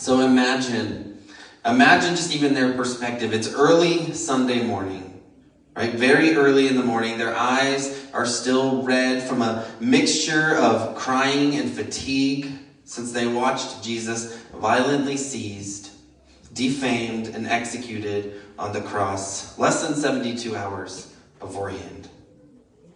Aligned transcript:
So 0.00 0.20
imagine, 0.20 1.18
imagine 1.62 2.16
just 2.16 2.34
even 2.34 2.54
their 2.54 2.72
perspective. 2.72 3.34
It's 3.34 3.52
early 3.52 4.14
Sunday 4.14 4.62
morning, 4.62 5.20
right? 5.76 5.92
Very 5.92 6.34
early 6.34 6.68
in 6.68 6.76
the 6.76 6.82
morning. 6.82 7.18
Their 7.18 7.36
eyes 7.36 8.08
are 8.14 8.24
still 8.24 8.82
red 8.82 9.22
from 9.22 9.42
a 9.42 9.70
mixture 9.78 10.56
of 10.56 10.96
crying 10.96 11.54
and 11.56 11.70
fatigue 11.70 12.50
since 12.84 13.12
they 13.12 13.26
watched 13.26 13.84
Jesus 13.84 14.38
violently 14.54 15.18
seized, 15.18 15.90
defamed, 16.54 17.26
and 17.26 17.46
executed 17.46 18.40
on 18.58 18.72
the 18.72 18.80
cross 18.80 19.58
less 19.58 19.86
than 19.86 19.94
72 19.94 20.56
hours 20.56 21.14
beforehand. 21.38 22.08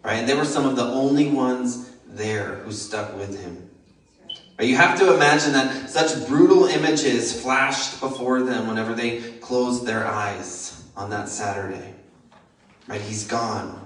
Right? 0.02 0.14
And 0.14 0.26
they 0.26 0.34
were 0.34 0.46
some 0.46 0.64
of 0.64 0.76
the 0.76 0.84
only 0.84 1.28
ones 1.28 1.90
there 2.06 2.54
who 2.64 2.72
stuck 2.72 3.14
with 3.14 3.44
him. 3.44 3.68
You 4.60 4.76
have 4.76 4.98
to 5.00 5.14
imagine 5.14 5.52
that 5.52 5.90
such 5.90 6.28
brutal 6.28 6.66
images 6.66 7.40
flashed 7.40 8.00
before 8.00 8.42
them 8.42 8.68
whenever 8.68 8.94
they 8.94 9.20
closed 9.40 9.84
their 9.84 10.06
eyes 10.06 10.84
on 10.96 11.10
that 11.10 11.28
Saturday. 11.28 11.94
Right? 12.86 13.00
He's 13.00 13.26
gone. 13.26 13.80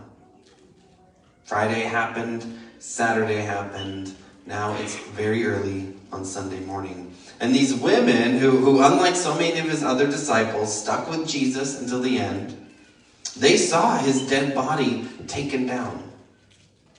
Friday 1.44 1.80
happened, 1.80 2.58
Saturday 2.78 3.40
happened. 3.40 4.14
Now 4.44 4.74
it's 4.76 4.96
very 4.96 5.46
early 5.46 5.94
on 6.12 6.24
Sunday 6.24 6.60
morning. 6.60 7.14
And 7.40 7.54
these 7.54 7.74
women, 7.74 8.38
who, 8.38 8.50
who 8.50 8.82
unlike 8.82 9.14
so 9.14 9.34
many 9.34 9.58
of 9.58 9.66
his 9.66 9.82
other 9.82 10.06
disciples, 10.06 10.82
stuck 10.82 11.08
with 11.08 11.26
Jesus 11.26 11.80
until 11.80 12.00
the 12.00 12.18
end, 12.18 12.54
they 13.36 13.56
saw 13.56 13.96
his 13.96 14.28
dead 14.28 14.54
body 14.54 15.06
taken 15.26 15.66
down. 15.66 16.02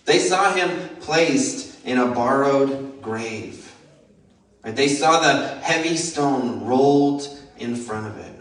They 0.05 0.19
saw 0.19 0.53
him 0.53 0.89
placed 1.01 1.85
in 1.85 1.99
a 1.99 2.07
borrowed 2.07 3.01
grave. 3.01 3.58
They 4.63 4.87
saw 4.87 5.19
the 5.19 5.59
heavy 5.59 5.95
stone 5.95 6.65
rolled 6.65 7.27
in 7.57 7.75
front 7.75 8.07
of 8.07 8.17
it. 8.17 8.35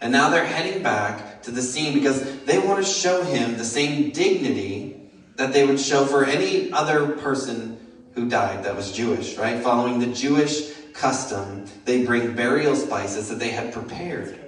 And 0.00 0.12
now 0.12 0.30
they're 0.30 0.44
heading 0.44 0.82
back 0.82 1.42
to 1.42 1.50
the 1.50 1.62
scene 1.62 1.94
because 1.94 2.42
they 2.44 2.58
want 2.58 2.84
to 2.84 2.90
show 2.90 3.22
him 3.22 3.56
the 3.56 3.64
same 3.64 4.10
dignity 4.10 5.00
that 5.36 5.52
they 5.52 5.64
would 5.64 5.78
show 5.78 6.04
for 6.06 6.24
any 6.24 6.72
other 6.72 7.16
person 7.16 7.78
who 8.14 8.28
died 8.28 8.64
that 8.64 8.76
was 8.76 8.92
Jewish, 8.92 9.36
right? 9.36 9.62
Following 9.62 9.98
the 10.00 10.12
Jewish 10.12 10.72
custom, 10.92 11.66
they 11.84 12.04
bring 12.04 12.34
burial 12.34 12.74
spices 12.74 13.28
that 13.28 13.38
they 13.38 13.50
had 13.50 13.72
prepared. 13.72 14.38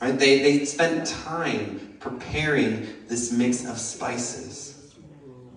Right? 0.00 0.18
They, 0.18 0.40
they 0.40 0.64
spent 0.64 1.06
time 1.06 1.96
preparing 2.00 2.88
this 3.08 3.32
mix 3.32 3.64
of 3.66 3.78
spices. 3.78 4.94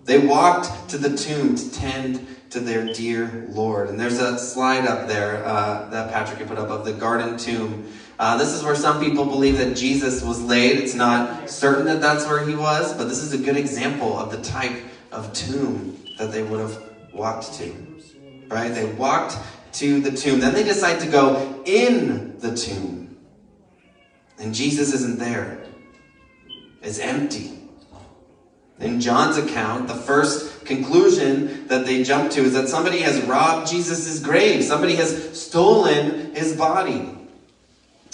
They 0.04 0.18
walked 0.18 0.90
to 0.90 0.98
the 0.98 1.16
tomb 1.16 1.54
to 1.54 1.70
tend 1.70 2.26
to 2.50 2.60
their 2.60 2.92
dear 2.92 3.46
Lord. 3.50 3.88
And 3.88 3.98
there's 3.98 4.18
a 4.18 4.38
slide 4.38 4.86
up 4.86 5.08
there 5.08 5.44
uh, 5.44 5.88
that 5.90 6.12
Patrick 6.12 6.38
had 6.38 6.48
put 6.48 6.58
up 6.58 6.68
of 6.68 6.84
the 6.84 6.92
garden 6.92 7.36
tomb. 7.36 7.92
Uh, 8.18 8.36
this 8.36 8.52
is 8.52 8.62
where 8.62 8.74
some 8.74 9.02
people 9.02 9.26
believe 9.26 9.58
that 9.58 9.76
Jesus 9.76 10.22
was 10.22 10.42
laid. 10.42 10.78
It's 10.78 10.94
not 10.94 11.48
certain 11.48 11.84
that 11.86 12.00
that's 12.00 12.26
where 12.26 12.44
he 12.46 12.54
was, 12.54 12.94
but 12.96 13.08
this 13.08 13.22
is 13.22 13.32
a 13.32 13.38
good 13.38 13.56
example 13.56 14.18
of 14.18 14.30
the 14.30 14.42
type 14.42 14.82
of 15.12 15.32
tomb 15.32 15.98
that 16.18 16.32
they 16.32 16.42
would 16.42 16.60
have 16.60 16.82
walked 17.12 17.54
to. 17.54 17.72
Right? 18.48 18.68
They 18.68 18.86
walked 18.86 19.36
to 19.74 20.00
the 20.00 20.10
tomb. 20.10 20.40
Then 20.40 20.54
they 20.54 20.64
decide 20.64 21.00
to 21.00 21.06
go 21.06 21.62
in 21.64 22.38
the 22.38 22.56
tomb. 22.56 23.16
And 24.38 24.54
Jesus 24.54 24.94
isn't 24.94 25.18
there. 25.18 25.64
It's 26.80 26.98
empty. 26.98 27.57
In 28.80 29.00
John's 29.00 29.36
account, 29.36 29.88
the 29.88 29.94
first 29.94 30.64
conclusion 30.64 31.66
that 31.66 31.84
they 31.84 32.04
jump 32.04 32.30
to 32.32 32.42
is 32.42 32.52
that 32.52 32.68
somebody 32.68 33.00
has 33.00 33.20
robbed 33.22 33.68
Jesus' 33.68 34.20
grave. 34.20 34.62
Somebody 34.62 34.94
has 34.96 35.40
stolen 35.40 36.34
his 36.34 36.56
body. 36.56 37.14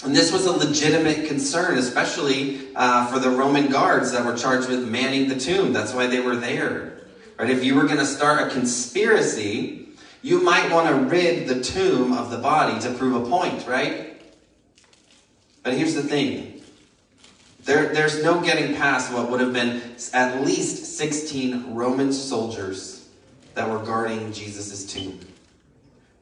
And 0.05 0.15
this 0.15 0.33
was 0.33 0.47
a 0.47 0.53
legitimate 0.53 1.29
concern, 1.29 1.79
especially 1.79 2.75
uh, 2.75 3.07
for 3.07 3.19
the 3.19 3.31
Roman 3.31 3.71
guards 3.71 4.13
that 4.13 4.25
were 4.25 4.37
charged 4.37 4.69
with 4.69 4.89
manning 4.89 5.29
the 5.29 5.37
tomb. 5.39 5.73
That's 5.73 5.93
why 5.93 6.07
they 6.07 6.21
were 6.21 6.37
there. 6.37 6.99
Right? 7.39 7.51
If 7.51 7.65
you 7.65 7.75
were 7.75 7.85
going 7.85 7.99
to 7.99 8.07
start 8.07 8.47
a 8.47 8.51
conspiracy, 8.51 9.89
you 10.23 10.43
might 10.43 10.73
want 10.73 10.89
to 10.89 10.95
rid 10.95 11.47
the 11.47 11.63
tomb 11.63 12.13
of 12.13 12.31
the 12.31 12.39
body 12.39 12.81
to 12.81 12.93
prove 12.95 13.15
a 13.15 13.29
point, 13.29 13.67
right? 13.67 14.23
But 15.63 15.75
here's 15.75 15.95
the 15.95 16.03
thing. 16.03 16.63
There, 17.65 17.95
there's 17.95 18.23
no 18.23 18.43
getting 18.43 18.77
past 18.77 19.13
what 19.13 19.31
would 19.31 19.41
have 19.41 19.53
been 19.53 19.83
at 20.13 20.45
least 20.45 20.99
16 20.99 21.75
Roman 21.75 22.13
soldiers 22.13 23.09
that 23.55 23.69
were 23.69 23.79
guarding 23.79 24.33
Jesus' 24.33 24.85
tomb. 24.85 25.19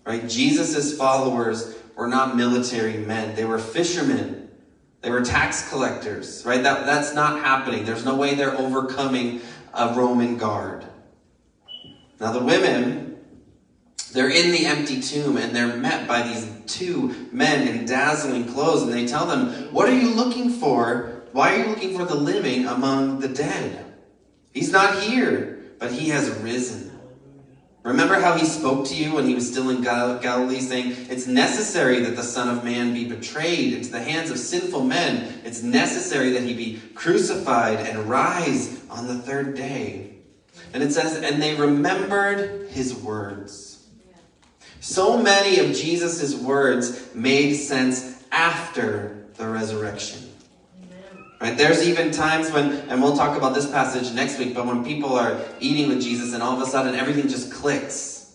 Right? 0.04 0.28
Jesus' 0.28 0.96
followers 0.96 1.74
were 1.96 2.06
not 2.06 2.36
military 2.36 2.98
men. 2.98 3.34
They 3.34 3.44
were 3.44 3.58
fishermen. 3.58 4.50
They 5.00 5.10
were 5.10 5.24
tax 5.24 5.68
collectors, 5.68 6.44
right? 6.46 6.62
That, 6.62 6.86
that's 6.86 7.12
not 7.12 7.40
happening. 7.40 7.84
There's 7.84 8.04
no 8.04 8.14
way 8.14 8.34
they're 8.34 8.56
overcoming 8.56 9.40
a 9.74 9.94
Roman 9.94 10.36
guard. 10.36 10.84
Now, 12.20 12.30
the 12.30 12.44
women, 12.44 13.18
they're 14.12 14.30
in 14.30 14.52
the 14.52 14.66
empty 14.66 15.00
tomb 15.00 15.36
and 15.38 15.56
they're 15.56 15.76
met 15.76 16.06
by 16.06 16.22
these 16.22 16.48
two 16.66 17.28
men 17.32 17.66
in 17.66 17.84
dazzling 17.84 18.44
clothes, 18.44 18.82
and 18.82 18.92
they 18.92 19.06
tell 19.06 19.26
them, 19.26 19.72
What 19.72 19.88
are 19.88 19.98
you 19.98 20.10
looking 20.10 20.50
for? 20.50 21.11
Why 21.32 21.54
are 21.54 21.58
you 21.58 21.66
looking 21.66 21.96
for 21.96 22.04
the 22.04 22.14
living 22.14 22.66
among 22.66 23.20
the 23.20 23.28
dead? 23.28 23.84
He's 24.52 24.70
not 24.70 25.02
here, 25.02 25.62
but 25.78 25.92
he 25.92 26.10
has 26.10 26.28
risen. 26.40 26.90
Remember 27.82 28.20
how 28.20 28.36
he 28.36 28.46
spoke 28.46 28.86
to 28.86 28.94
you 28.94 29.14
when 29.14 29.26
he 29.26 29.34
was 29.34 29.50
still 29.50 29.68
in 29.70 29.82
Galilee, 29.82 30.60
saying, 30.60 30.94
It's 31.10 31.26
necessary 31.26 32.00
that 32.00 32.14
the 32.14 32.22
Son 32.22 32.48
of 32.48 32.62
Man 32.62 32.94
be 32.94 33.08
betrayed 33.08 33.72
into 33.72 33.90
the 33.90 34.02
hands 34.02 34.30
of 34.30 34.38
sinful 34.38 34.84
men. 34.84 35.40
It's 35.44 35.62
necessary 35.62 36.30
that 36.32 36.44
he 36.44 36.54
be 36.54 36.80
crucified 36.94 37.78
and 37.78 38.08
rise 38.08 38.80
on 38.88 39.08
the 39.08 39.18
third 39.18 39.56
day. 39.56 40.12
And 40.72 40.82
it 40.82 40.92
says, 40.92 41.16
and 41.16 41.42
they 41.42 41.54
remembered 41.54 42.70
his 42.70 42.94
words. 42.94 43.84
So 44.80 45.20
many 45.20 45.58
of 45.58 45.76
Jesus' 45.76 46.34
words 46.34 47.14
made 47.14 47.54
sense 47.54 48.22
after 48.30 49.26
the 49.34 49.46
resurrection. 49.48 50.31
Right? 51.42 51.58
There's 51.58 51.88
even 51.88 52.12
times 52.12 52.52
when, 52.52 52.70
and 52.88 53.02
we'll 53.02 53.16
talk 53.16 53.36
about 53.36 53.52
this 53.52 53.68
passage 53.68 54.14
next 54.14 54.38
week, 54.38 54.54
but 54.54 54.64
when 54.64 54.84
people 54.84 55.16
are 55.16 55.40
eating 55.58 55.88
with 55.88 56.00
Jesus 56.00 56.34
and 56.34 56.40
all 56.40 56.54
of 56.54 56.62
a 56.62 56.70
sudden 56.70 56.94
everything 56.94 57.26
just 57.26 57.52
clicks. 57.52 58.32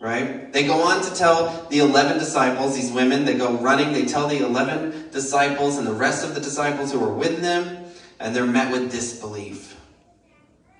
Right? 0.00 0.50
They 0.50 0.66
go 0.66 0.80
on 0.80 1.02
to 1.02 1.14
tell 1.14 1.66
the 1.68 1.80
11 1.80 2.18
disciples, 2.18 2.74
these 2.74 2.90
women, 2.90 3.26
they 3.26 3.36
go 3.36 3.58
running, 3.58 3.92
they 3.92 4.06
tell 4.06 4.28
the 4.28 4.38
11 4.38 5.10
disciples 5.10 5.76
and 5.76 5.86
the 5.86 5.92
rest 5.92 6.24
of 6.24 6.34
the 6.34 6.40
disciples 6.40 6.90
who 6.90 7.04
are 7.04 7.12
with 7.12 7.42
them, 7.42 7.84
and 8.18 8.34
they're 8.34 8.46
met 8.46 8.72
with 8.72 8.90
disbelief. 8.90 9.76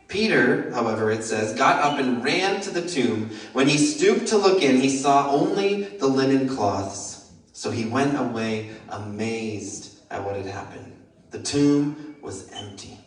Peter, 0.08 0.70
however, 0.72 1.10
it 1.10 1.22
says, 1.22 1.52
got 1.52 1.82
up 1.82 1.98
and 1.98 2.24
ran 2.24 2.62
to 2.62 2.70
the 2.70 2.88
tomb. 2.88 3.28
When 3.52 3.68
he 3.68 3.76
stooped 3.76 4.28
to 4.28 4.38
look 4.38 4.62
in, 4.62 4.80
he 4.80 4.88
saw 4.88 5.30
only 5.30 5.82
the 5.82 6.06
linen 6.06 6.48
cloths. 6.48 7.30
So 7.52 7.70
he 7.70 7.84
went 7.84 8.18
away 8.18 8.70
amazed 8.88 9.98
at 10.10 10.24
what 10.24 10.36
had 10.36 10.46
happened. 10.46 10.92
The 11.32 11.42
tomb 11.42 12.16
was 12.22 12.50
empty. 12.52 12.98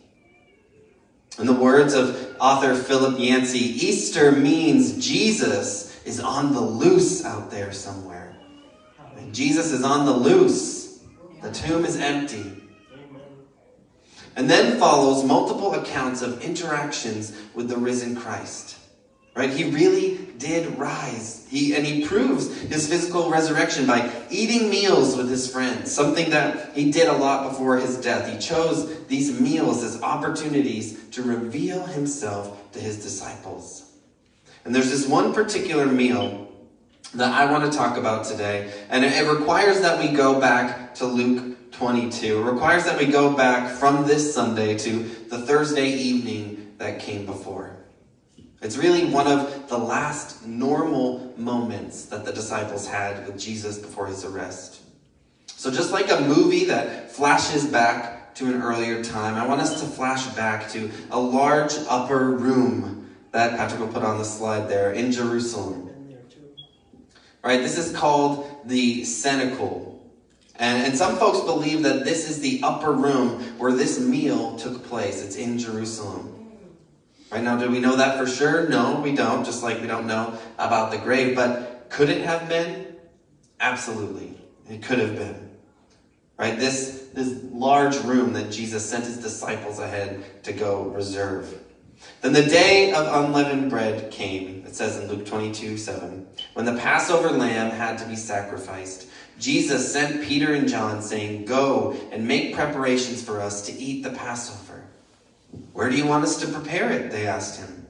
In 1.38 1.46
the 1.46 1.52
words 1.52 1.94
of 1.94 2.36
author 2.40 2.74
Philip 2.74 3.18
Yancey, 3.18 3.58
Easter 3.58 4.32
means 4.32 5.04
Jesus 5.04 6.04
is 6.04 6.20
on 6.20 6.52
the 6.52 6.60
loose 6.60 7.24
out 7.24 7.50
there 7.50 7.72
somewhere. 7.72 8.36
And 9.16 9.34
Jesus 9.34 9.72
is 9.72 9.82
on 9.82 10.06
the 10.06 10.12
loose. 10.12 11.00
The 11.42 11.52
tomb 11.52 11.84
is 11.84 11.96
empty. 11.96 12.62
And 14.34 14.50
then 14.50 14.78
follows 14.78 15.24
multiple 15.24 15.74
accounts 15.74 16.20
of 16.20 16.42
interactions 16.42 17.32
with 17.54 17.68
the 17.68 17.76
risen 17.76 18.16
Christ. 18.16 18.76
Right? 19.34 19.50
He 19.50 19.70
really 19.70 20.25
did 20.38 20.78
rise. 20.78 21.46
He, 21.48 21.74
and 21.74 21.86
he 21.86 22.06
proves 22.06 22.54
his 22.62 22.88
physical 22.88 23.30
resurrection 23.30 23.86
by 23.86 24.10
eating 24.30 24.70
meals 24.70 25.16
with 25.16 25.28
his 25.28 25.50
friends, 25.50 25.92
something 25.92 26.30
that 26.30 26.74
he 26.74 26.90
did 26.90 27.08
a 27.08 27.12
lot 27.12 27.48
before 27.48 27.78
his 27.78 27.96
death. 27.98 28.30
He 28.32 28.38
chose 28.38 29.04
these 29.06 29.40
meals 29.40 29.82
as 29.82 30.02
opportunities 30.02 31.08
to 31.10 31.22
reveal 31.22 31.84
himself 31.86 32.72
to 32.72 32.80
his 32.80 33.02
disciples. 33.02 33.92
And 34.64 34.74
there's 34.74 34.90
this 34.90 35.06
one 35.06 35.32
particular 35.32 35.86
meal 35.86 36.52
that 37.14 37.32
I 37.32 37.50
want 37.50 37.70
to 37.70 37.76
talk 37.76 37.96
about 37.96 38.24
today, 38.24 38.72
and 38.90 39.04
it 39.04 39.30
requires 39.30 39.80
that 39.80 40.00
we 40.00 40.14
go 40.14 40.40
back 40.40 40.94
to 40.96 41.06
Luke 41.06 41.72
22. 41.72 42.40
It 42.40 42.50
requires 42.50 42.84
that 42.84 42.98
we 42.98 43.06
go 43.06 43.36
back 43.36 43.70
from 43.70 44.06
this 44.06 44.34
Sunday 44.34 44.76
to 44.78 45.04
the 45.28 45.38
Thursday 45.38 45.88
evening 45.88 46.74
that 46.78 46.98
came 46.98 47.26
before. 47.26 47.75
It's 48.62 48.76
really 48.76 49.04
one 49.04 49.26
of 49.26 49.68
the 49.68 49.76
last 49.76 50.46
normal 50.46 51.34
moments 51.36 52.06
that 52.06 52.24
the 52.24 52.32
disciples 52.32 52.86
had 52.86 53.26
with 53.26 53.38
Jesus 53.38 53.78
before 53.78 54.06
his 54.06 54.24
arrest. 54.24 54.80
So, 55.46 55.70
just 55.70 55.92
like 55.92 56.10
a 56.10 56.20
movie 56.20 56.64
that 56.66 57.10
flashes 57.10 57.66
back 57.66 58.34
to 58.36 58.46
an 58.46 58.62
earlier 58.62 59.02
time, 59.02 59.34
I 59.34 59.46
want 59.46 59.60
us 59.60 59.80
to 59.80 59.86
flash 59.86 60.26
back 60.34 60.70
to 60.70 60.90
a 61.10 61.18
large 61.18 61.74
upper 61.88 62.30
room 62.30 63.10
that 63.32 63.56
Patrick 63.56 63.80
will 63.80 63.88
put 63.88 64.02
on 64.02 64.18
the 64.18 64.24
slide 64.24 64.68
there 64.68 64.92
in 64.92 65.12
Jerusalem. 65.12 65.90
Right? 67.42 67.60
This 67.60 67.78
is 67.78 67.94
called 67.94 68.62
the 68.64 69.04
cenacle. 69.04 69.92
And, 70.56 70.84
and 70.84 70.96
some 70.96 71.16
folks 71.16 71.40
believe 71.40 71.82
that 71.82 72.04
this 72.04 72.28
is 72.28 72.40
the 72.40 72.60
upper 72.62 72.92
room 72.92 73.42
where 73.58 73.72
this 73.72 74.00
meal 74.00 74.56
took 74.56 74.84
place. 74.84 75.22
It's 75.22 75.36
in 75.36 75.58
Jerusalem. 75.58 76.35
Right 77.36 77.44
now, 77.44 77.58
do 77.58 77.70
we 77.70 77.80
know 77.80 77.96
that 77.96 78.16
for 78.16 78.26
sure? 78.26 78.66
No, 78.66 78.98
we 78.98 79.14
don't, 79.14 79.44
just 79.44 79.62
like 79.62 79.82
we 79.82 79.86
don't 79.86 80.06
know 80.06 80.38
about 80.58 80.90
the 80.90 80.96
grave. 80.96 81.36
But 81.36 81.90
could 81.90 82.08
it 82.08 82.22
have 82.22 82.48
been? 82.48 82.96
Absolutely. 83.60 84.40
It 84.70 84.82
could 84.82 84.98
have 85.00 85.16
been. 85.16 85.50
Right? 86.38 86.58
This, 86.58 87.08
this 87.12 87.38
large 87.52 87.98
room 88.04 88.32
that 88.32 88.50
Jesus 88.50 88.88
sent 88.88 89.04
his 89.04 89.18
disciples 89.18 89.80
ahead 89.80 90.44
to 90.44 90.54
go 90.54 90.84
reserve. 90.84 91.62
Then 92.22 92.32
the 92.32 92.46
day 92.46 92.94
of 92.94 93.26
unleavened 93.26 93.68
bread 93.68 94.10
came, 94.10 94.64
it 94.64 94.74
says 94.74 94.96
in 94.96 95.06
Luke 95.06 95.26
22 95.26 95.76
7, 95.76 96.26
when 96.54 96.64
the 96.64 96.76
Passover 96.76 97.28
lamb 97.28 97.70
had 97.70 97.98
to 97.98 98.06
be 98.06 98.16
sacrificed. 98.16 99.08
Jesus 99.38 99.92
sent 99.92 100.22
Peter 100.22 100.54
and 100.54 100.66
John, 100.66 101.02
saying, 101.02 101.44
Go 101.44 101.94
and 102.10 102.26
make 102.26 102.54
preparations 102.54 103.22
for 103.22 103.42
us 103.42 103.66
to 103.66 103.72
eat 103.74 104.02
the 104.02 104.10
Passover. 104.12 104.65
Where 105.72 105.90
do 105.90 105.96
you 105.96 106.06
want 106.06 106.24
us 106.24 106.40
to 106.40 106.48
prepare 106.48 106.90
it? 106.90 107.10
They 107.10 107.26
asked 107.26 107.60
him. 107.60 107.86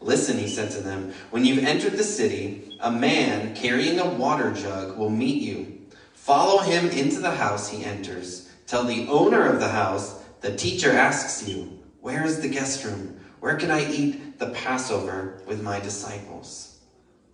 Listen, 0.00 0.36
he 0.36 0.48
said 0.48 0.70
to 0.72 0.80
them, 0.80 1.12
when 1.30 1.44
you've 1.44 1.64
entered 1.64 1.92
the 1.92 2.04
city, 2.04 2.76
a 2.80 2.90
man 2.90 3.54
carrying 3.54 4.00
a 4.00 4.08
water 4.08 4.52
jug 4.52 4.98
will 4.98 5.10
meet 5.10 5.42
you. 5.42 5.80
Follow 6.14 6.58
him 6.58 6.88
into 6.90 7.20
the 7.20 7.30
house 7.30 7.68
he 7.68 7.84
enters. 7.84 8.50
Tell 8.66 8.84
the 8.84 9.06
owner 9.08 9.46
of 9.46 9.60
the 9.60 9.68
house, 9.68 10.22
the 10.40 10.56
teacher 10.56 10.92
asks 10.92 11.48
you, 11.48 11.78
Where 12.00 12.24
is 12.24 12.40
the 12.40 12.48
guest 12.48 12.84
room? 12.84 13.20
Where 13.40 13.56
can 13.56 13.70
I 13.70 13.90
eat 13.90 14.38
the 14.38 14.50
Passover 14.50 15.42
with 15.46 15.62
my 15.62 15.80
disciples? 15.80 16.78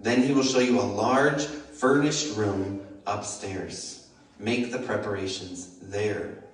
Then 0.00 0.22
he 0.22 0.32
will 0.32 0.42
show 0.42 0.60
you 0.60 0.80
a 0.80 0.82
large, 0.82 1.44
furnished 1.44 2.36
room 2.36 2.86
upstairs. 3.06 4.08
Make 4.38 4.72
the 4.72 4.78
preparations 4.78 5.78
there. 5.82 6.44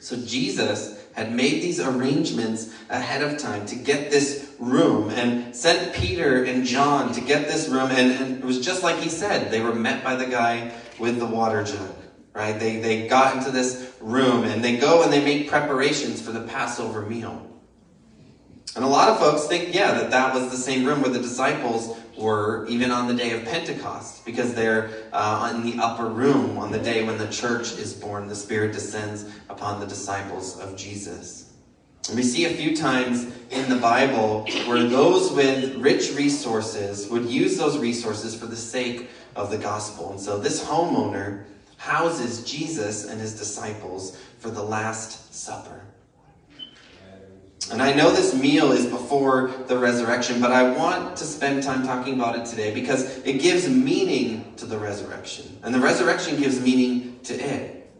So 0.00 0.16
Jesus 0.16 1.01
had 1.14 1.32
made 1.32 1.62
these 1.62 1.80
arrangements 1.80 2.72
ahead 2.88 3.22
of 3.22 3.38
time 3.38 3.66
to 3.66 3.76
get 3.76 4.10
this 4.10 4.50
room 4.58 5.10
and 5.10 5.54
sent 5.54 5.94
Peter 5.94 6.44
and 6.44 6.64
John 6.64 7.12
to 7.12 7.20
get 7.20 7.48
this 7.48 7.68
room. 7.68 7.90
And, 7.90 8.12
and, 8.12 8.38
it 8.38 8.44
was 8.44 8.64
just 8.64 8.82
like 8.82 8.96
he 8.96 9.08
said, 9.08 9.50
they 9.50 9.60
were 9.60 9.74
met 9.74 10.02
by 10.02 10.16
the 10.16 10.26
guy 10.26 10.72
with 10.98 11.18
the 11.18 11.26
water 11.26 11.62
jug, 11.62 11.94
right? 12.32 12.58
They, 12.58 12.78
they 12.78 13.06
got 13.08 13.36
into 13.36 13.50
this 13.50 13.92
room 14.00 14.44
and 14.44 14.64
they 14.64 14.78
go 14.78 15.02
and 15.02 15.12
they 15.12 15.24
make 15.24 15.48
preparations 15.48 16.20
for 16.20 16.32
the 16.32 16.42
Passover 16.42 17.02
meal. 17.02 17.51
And 18.74 18.84
a 18.84 18.88
lot 18.88 19.08
of 19.08 19.18
folks 19.18 19.46
think, 19.46 19.74
yeah, 19.74 19.92
that 19.92 20.10
that 20.10 20.34
was 20.34 20.50
the 20.50 20.56
same 20.56 20.84
room 20.84 21.02
where 21.02 21.10
the 21.10 21.18
disciples 21.18 21.98
were 22.16 22.66
even 22.68 22.90
on 22.90 23.06
the 23.06 23.14
day 23.14 23.32
of 23.32 23.44
Pentecost, 23.44 24.24
because 24.24 24.54
they're 24.54 24.90
uh, 25.12 25.52
in 25.54 25.62
the 25.62 25.82
upper 25.82 26.06
room 26.06 26.58
on 26.58 26.72
the 26.72 26.78
day 26.78 27.04
when 27.04 27.18
the 27.18 27.28
church 27.28 27.72
is 27.72 27.92
born. 27.92 28.28
The 28.28 28.34
Spirit 28.34 28.72
descends 28.72 29.26
upon 29.48 29.80
the 29.80 29.86
disciples 29.86 30.58
of 30.58 30.76
Jesus. 30.76 31.52
And 32.08 32.16
we 32.16 32.22
see 32.22 32.46
a 32.46 32.50
few 32.50 32.76
times 32.76 33.32
in 33.50 33.68
the 33.68 33.76
Bible 33.76 34.44
where 34.66 34.82
those 34.84 35.30
with 35.32 35.76
rich 35.76 36.12
resources 36.14 37.08
would 37.08 37.26
use 37.26 37.56
those 37.56 37.78
resources 37.78 38.34
for 38.34 38.46
the 38.46 38.56
sake 38.56 39.10
of 39.36 39.50
the 39.50 39.58
gospel. 39.58 40.10
And 40.10 40.20
so 40.20 40.38
this 40.38 40.64
homeowner 40.64 41.44
houses 41.76 42.44
Jesus 42.44 43.08
and 43.08 43.20
his 43.20 43.38
disciples 43.38 44.16
for 44.38 44.50
the 44.50 44.62
Last 44.62 45.32
Supper. 45.34 45.82
And 47.72 47.80
I 47.80 47.94
know 47.94 48.12
this 48.12 48.34
meal 48.34 48.70
is 48.72 48.84
before 48.84 49.50
the 49.66 49.78
resurrection, 49.78 50.42
but 50.42 50.52
I 50.52 50.70
want 50.76 51.16
to 51.16 51.24
spend 51.24 51.62
time 51.62 51.86
talking 51.86 52.14
about 52.14 52.38
it 52.38 52.44
today 52.44 52.74
because 52.74 53.18
it 53.24 53.40
gives 53.40 53.66
meaning 53.66 54.52
to 54.56 54.66
the 54.66 54.76
resurrection. 54.76 55.58
And 55.62 55.74
the 55.74 55.80
resurrection 55.80 56.38
gives 56.38 56.60
meaning 56.60 57.18
to 57.24 57.34
it. 57.34 57.90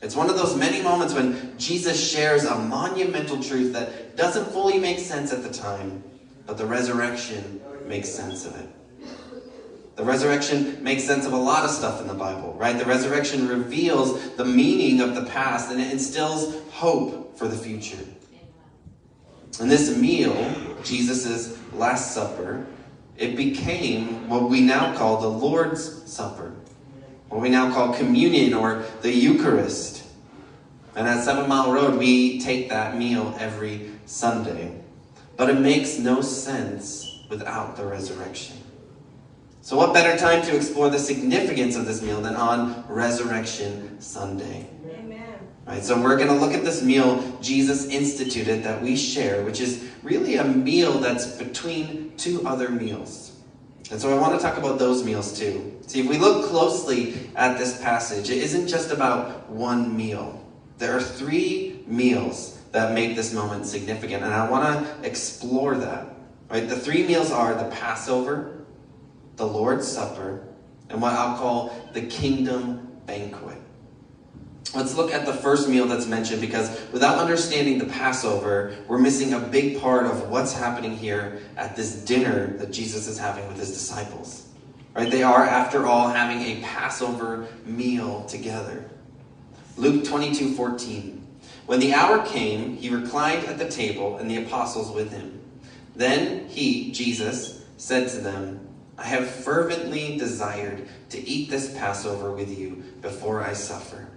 It's 0.00 0.14
one 0.14 0.30
of 0.30 0.36
those 0.36 0.56
many 0.56 0.80
moments 0.80 1.14
when 1.14 1.58
Jesus 1.58 1.98
shares 1.98 2.44
a 2.44 2.56
monumental 2.56 3.42
truth 3.42 3.72
that 3.72 4.16
doesn't 4.16 4.46
fully 4.52 4.78
make 4.78 5.00
sense 5.00 5.32
at 5.32 5.42
the 5.42 5.52
time, 5.52 6.04
but 6.46 6.56
the 6.56 6.66
resurrection 6.66 7.60
makes 7.86 8.08
sense 8.08 8.46
of 8.46 8.54
it. 8.54 8.68
The 9.96 10.04
resurrection 10.04 10.80
makes 10.84 11.02
sense 11.02 11.26
of 11.26 11.32
a 11.32 11.36
lot 11.36 11.64
of 11.64 11.70
stuff 11.70 12.00
in 12.00 12.06
the 12.06 12.14
Bible, 12.14 12.54
right? 12.54 12.78
The 12.78 12.84
resurrection 12.84 13.48
reveals 13.48 14.30
the 14.36 14.44
meaning 14.44 15.00
of 15.00 15.16
the 15.16 15.24
past 15.24 15.72
and 15.72 15.80
it 15.80 15.90
instills 15.90 16.62
hope 16.70 17.36
for 17.36 17.48
the 17.48 17.56
future. 17.56 17.98
And 19.60 19.70
this 19.70 19.96
meal, 19.96 20.54
Jesus' 20.84 21.58
Last 21.72 22.14
Supper, 22.14 22.66
it 23.16 23.36
became 23.36 24.28
what 24.28 24.48
we 24.48 24.60
now 24.60 24.94
call 24.96 25.20
the 25.20 25.28
Lord's 25.28 26.10
Supper, 26.10 26.52
what 27.28 27.40
we 27.40 27.48
now 27.48 27.72
call 27.72 27.92
communion 27.92 28.54
or 28.54 28.84
the 29.02 29.12
Eucharist. 29.12 30.04
And 30.94 31.06
at 31.06 31.24
Seven 31.24 31.48
Mile 31.48 31.72
Road, 31.72 31.98
we 31.98 32.40
take 32.40 32.68
that 32.68 32.96
meal 32.96 33.34
every 33.38 33.90
Sunday. 34.06 34.80
But 35.36 35.50
it 35.50 35.60
makes 35.60 35.98
no 35.98 36.20
sense 36.20 37.22
without 37.28 37.76
the 37.76 37.84
resurrection. 37.84 38.56
So, 39.60 39.76
what 39.76 39.92
better 39.92 40.18
time 40.18 40.42
to 40.42 40.56
explore 40.56 40.88
the 40.88 40.98
significance 40.98 41.76
of 41.76 41.86
this 41.86 42.00
meal 42.00 42.20
than 42.20 42.34
on 42.34 42.84
Resurrection 42.88 44.00
Sunday? 44.00 44.66
Right, 45.68 45.84
so 45.84 46.00
we're 46.00 46.16
going 46.16 46.28
to 46.28 46.34
look 46.34 46.54
at 46.54 46.64
this 46.64 46.82
meal 46.82 47.22
Jesus 47.42 47.88
instituted 47.88 48.64
that 48.64 48.80
we 48.80 48.96
share, 48.96 49.44
which 49.44 49.60
is 49.60 49.86
really 50.02 50.36
a 50.36 50.44
meal 50.44 50.92
that's 50.92 51.36
between 51.36 52.14
two 52.16 52.48
other 52.48 52.70
meals. 52.70 53.38
And 53.90 54.00
so 54.00 54.16
I 54.16 54.18
want 54.18 54.34
to 54.34 54.42
talk 54.42 54.56
about 54.56 54.78
those 54.78 55.04
meals 55.04 55.38
too. 55.38 55.78
See, 55.86 56.00
if 56.00 56.08
we 56.08 56.16
look 56.16 56.48
closely 56.48 57.30
at 57.36 57.58
this 57.58 57.82
passage, 57.82 58.30
it 58.30 58.38
isn't 58.38 58.66
just 58.66 58.92
about 58.92 59.50
one 59.50 59.94
meal. 59.94 60.42
There 60.78 60.96
are 60.96 61.02
three 61.02 61.84
meals 61.86 62.62
that 62.72 62.94
make 62.94 63.14
this 63.14 63.34
moment 63.34 63.66
significant, 63.66 64.24
and 64.24 64.32
I 64.32 64.48
want 64.48 64.64
to 64.64 65.06
explore 65.06 65.76
that. 65.76 66.06
Right? 66.48 66.66
The 66.66 66.76
three 66.76 67.06
meals 67.06 67.30
are 67.30 67.52
the 67.52 67.68
Passover, 67.76 68.64
the 69.36 69.46
Lord's 69.46 69.86
Supper, 69.86 70.48
and 70.88 71.02
what 71.02 71.12
I'll 71.12 71.36
call 71.36 71.90
the 71.92 72.06
kingdom 72.06 73.00
banquet. 73.04 73.57
Let's 74.74 74.94
look 74.94 75.12
at 75.12 75.24
the 75.24 75.32
first 75.32 75.68
meal 75.68 75.86
that's 75.86 76.06
mentioned 76.06 76.42
because 76.42 76.68
without 76.92 77.18
understanding 77.18 77.78
the 77.78 77.86
Passover, 77.86 78.76
we're 78.86 78.98
missing 78.98 79.32
a 79.32 79.40
big 79.40 79.80
part 79.80 80.04
of 80.04 80.28
what's 80.28 80.52
happening 80.52 80.96
here 80.96 81.40
at 81.56 81.74
this 81.74 81.94
dinner 82.04 82.48
that 82.58 82.70
Jesus 82.70 83.08
is 83.08 83.18
having 83.18 83.48
with 83.48 83.56
his 83.56 83.72
disciples. 83.72 84.46
Right? 84.94 85.10
They 85.10 85.22
are, 85.22 85.44
after 85.44 85.86
all, 85.86 86.08
having 86.08 86.42
a 86.42 86.60
Passover 86.62 87.48
meal 87.64 88.24
together. 88.26 88.84
Luke 89.76 90.04
22 90.04 90.54
14. 90.54 91.26
When 91.66 91.80
the 91.80 91.94
hour 91.94 92.26
came, 92.26 92.76
he 92.76 92.90
reclined 92.90 93.46
at 93.46 93.58
the 93.58 93.68
table 93.68 94.18
and 94.18 94.30
the 94.30 94.42
apostles 94.42 94.90
with 94.90 95.12
him. 95.12 95.40
Then 95.94 96.48
he, 96.48 96.92
Jesus, 96.92 97.64
said 97.76 98.08
to 98.10 98.18
them, 98.18 98.66
I 98.98 99.04
have 99.04 99.30
fervently 99.30 100.18
desired 100.18 100.88
to 101.10 101.20
eat 101.20 101.48
this 101.48 101.72
Passover 101.78 102.32
with 102.32 102.58
you 102.58 102.82
before 103.00 103.42
I 103.42 103.52
suffer. 103.52 104.07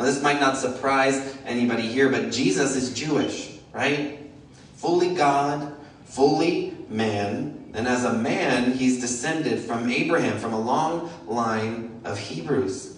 Now, 0.00 0.06
this 0.06 0.22
might 0.22 0.40
not 0.40 0.56
surprise 0.56 1.36
anybody 1.44 1.82
here, 1.82 2.08
but 2.08 2.32
Jesus 2.32 2.74
is 2.74 2.94
Jewish, 2.94 3.58
right? 3.74 4.18
Fully 4.76 5.14
God, 5.14 5.76
fully 6.06 6.74
man. 6.88 7.70
And 7.74 7.86
as 7.86 8.06
a 8.06 8.14
man, 8.14 8.72
he's 8.72 8.98
descended 8.98 9.58
from 9.58 9.90
Abraham, 9.90 10.38
from 10.38 10.54
a 10.54 10.58
long 10.58 11.10
line 11.26 12.00
of 12.04 12.18
Hebrews. 12.18 12.96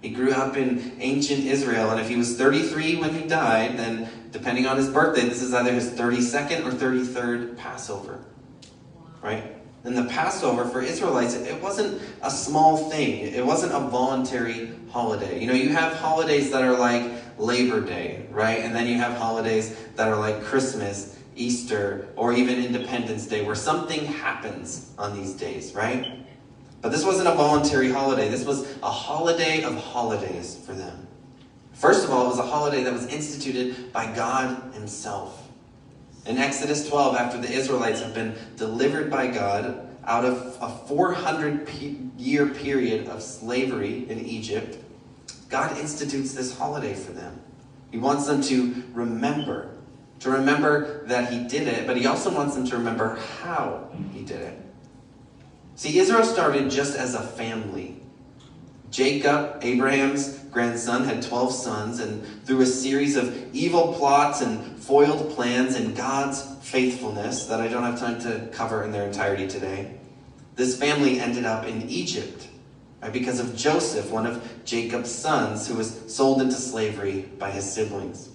He 0.00 0.10
grew 0.10 0.30
up 0.30 0.56
in 0.56 0.92
ancient 1.00 1.44
Israel, 1.44 1.90
and 1.90 2.00
if 2.00 2.08
he 2.08 2.14
was 2.14 2.38
33 2.38 2.94
when 3.00 3.12
he 3.12 3.26
died, 3.26 3.76
then 3.76 4.08
depending 4.30 4.68
on 4.68 4.76
his 4.76 4.88
birthday, 4.88 5.22
this 5.22 5.42
is 5.42 5.52
either 5.52 5.72
his 5.72 5.90
32nd 5.90 6.64
or 6.64 6.70
33rd 6.70 7.56
Passover. 7.56 8.20
Right? 9.20 9.57
And 9.84 9.96
the 9.96 10.04
Passover 10.04 10.64
for 10.64 10.82
Israelites, 10.82 11.34
it 11.34 11.62
wasn't 11.62 12.02
a 12.22 12.30
small 12.30 12.90
thing. 12.90 13.32
It 13.32 13.44
wasn't 13.44 13.72
a 13.72 13.80
voluntary 13.88 14.70
holiday. 14.90 15.40
You 15.40 15.46
know, 15.46 15.54
you 15.54 15.70
have 15.70 15.94
holidays 15.94 16.50
that 16.50 16.62
are 16.62 16.76
like 16.76 17.10
Labor 17.38 17.80
Day, 17.80 18.26
right? 18.30 18.58
And 18.58 18.74
then 18.74 18.86
you 18.86 18.96
have 18.96 19.16
holidays 19.16 19.76
that 19.96 20.08
are 20.08 20.16
like 20.16 20.42
Christmas, 20.42 21.18
Easter, 21.36 22.08
or 22.16 22.32
even 22.32 22.62
Independence 22.62 23.26
Day, 23.26 23.44
where 23.44 23.54
something 23.54 24.04
happens 24.04 24.92
on 24.98 25.14
these 25.14 25.34
days, 25.34 25.74
right? 25.74 26.18
But 26.80 26.90
this 26.90 27.04
wasn't 27.04 27.28
a 27.28 27.34
voluntary 27.34 27.90
holiday. 27.90 28.28
This 28.28 28.44
was 28.44 28.76
a 28.82 28.90
holiday 28.90 29.62
of 29.62 29.76
holidays 29.76 30.56
for 30.64 30.72
them. 30.72 31.06
First 31.72 32.04
of 32.04 32.10
all, 32.10 32.26
it 32.26 32.28
was 32.28 32.38
a 32.38 32.46
holiday 32.46 32.82
that 32.82 32.92
was 32.92 33.06
instituted 33.06 33.92
by 33.92 34.12
God 34.14 34.74
Himself. 34.74 35.47
In 36.28 36.36
Exodus 36.36 36.86
12, 36.86 37.16
after 37.16 37.38
the 37.38 37.50
Israelites 37.50 38.02
have 38.02 38.12
been 38.12 38.34
delivered 38.56 39.10
by 39.10 39.28
God 39.28 39.88
out 40.04 40.26
of 40.26 40.58
a 40.60 40.68
400 40.86 41.66
year 42.18 42.46
period 42.46 43.08
of 43.08 43.22
slavery 43.22 44.04
in 44.10 44.26
Egypt, 44.26 44.76
God 45.48 45.78
institutes 45.78 46.34
this 46.34 46.56
holiday 46.56 46.92
for 46.92 47.12
them. 47.12 47.40
He 47.90 47.96
wants 47.96 48.26
them 48.26 48.42
to 48.42 48.84
remember, 48.92 49.70
to 50.20 50.30
remember 50.30 51.06
that 51.06 51.32
He 51.32 51.48
did 51.48 51.66
it, 51.66 51.86
but 51.86 51.96
He 51.96 52.04
also 52.04 52.30
wants 52.30 52.54
them 52.54 52.66
to 52.66 52.76
remember 52.76 53.18
how 53.40 53.88
He 54.12 54.22
did 54.22 54.42
it. 54.42 54.60
See, 55.76 55.98
Israel 55.98 56.24
started 56.24 56.70
just 56.70 56.94
as 56.94 57.14
a 57.14 57.22
family. 57.22 58.02
Jacob, 58.90 59.60
Abraham's 59.62 60.40
grandson, 60.58 61.04
had 61.04 61.22
12 61.22 61.52
sons, 61.52 62.00
and 62.00 62.44
through 62.44 62.60
a 62.62 62.66
series 62.66 63.14
of 63.14 63.54
evil 63.54 63.94
plots 63.94 64.40
and 64.40 64.76
foiled 64.76 65.30
plans 65.36 65.76
and 65.76 65.94
God's 65.94 66.42
faithfulness 66.62 67.46
that 67.46 67.60
I 67.60 67.68
don't 67.68 67.84
have 67.84 68.00
time 68.00 68.20
to 68.22 68.48
cover 68.50 68.82
in 68.82 68.90
their 68.90 69.06
entirety 69.06 69.46
today, 69.46 69.94
this 70.56 70.76
family 70.76 71.20
ended 71.20 71.44
up 71.44 71.64
in 71.64 71.88
Egypt 71.88 72.48
right, 73.00 73.12
because 73.12 73.38
of 73.38 73.54
Joseph, 73.54 74.10
one 74.10 74.26
of 74.26 74.64
Jacob's 74.64 75.12
sons, 75.12 75.68
who 75.68 75.76
was 75.76 76.12
sold 76.12 76.42
into 76.42 76.56
slavery 76.56 77.28
by 77.38 77.52
his 77.52 77.72
siblings. 77.72 78.28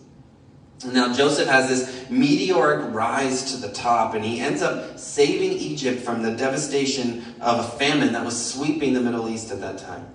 Now, 0.86 1.14
Joseph 1.14 1.50
has 1.50 1.68
this 1.68 2.10
meteoric 2.10 2.94
rise 2.94 3.52
to 3.52 3.58
the 3.58 3.74
top, 3.74 4.14
and 4.14 4.24
he 4.24 4.40
ends 4.40 4.62
up 4.62 4.98
saving 4.98 5.52
Egypt 5.52 6.00
from 6.00 6.24
the 6.24 6.32
devastation 6.32 7.36
of 7.42 7.60
a 7.60 7.78
famine 7.78 8.14
that 8.14 8.24
was 8.24 8.54
sweeping 8.54 8.94
the 8.94 9.02
Middle 9.02 9.28
East 9.28 9.52
at 9.52 9.60
that 9.60 9.78
time. 9.78 10.13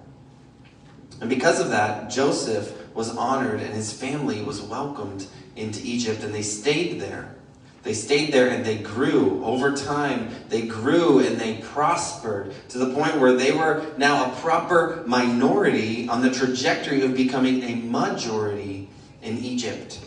And 1.20 1.28
because 1.28 1.60
of 1.60 1.70
that, 1.70 2.10
Joseph 2.10 2.94
was 2.94 3.16
honored, 3.16 3.60
and 3.60 3.74
his 3.74 3.92
family 3.92 4.42
was 4.42 4.60
welcomed 4.60 5.26
into 5.56 5.80
Egypt, 5.84 6.22
and 6.22 6.34
they 6.34 6.42
stayed 6.42 7.00
there. 7.00 7.34
They 7.82 7.94
stayed 7.94 8.32
there 8.32 8.48
and 8.50 8.64
they 8.64 8.76
grew. 8.78 9.42
Over 9.44 9.74
time, 9.74 10.30
they 10.48 10.62
grew 10.62 11.20
and 11.20 11.40
they 11.40 11.58
prospered 11.58 12.52
to 12.70 12.78
the 12.78 12.92
point 12.92 13.18
where 13.18 13.32
they 13.32 13.52
were 13.52 13.86
now 13.96 14.30
a 14.30 14.36
proper 14.36 15.02
minority 15.06 16.08
on 16.08 16.20
the 16.20 16.30
trajectory 16.30 17.02
of 17.02 17.14
becoming 17.14 17.62
a 17.62 17.76
majority 17.76 18.88
in 19.22 19.38
Egypt. 19.38 20.00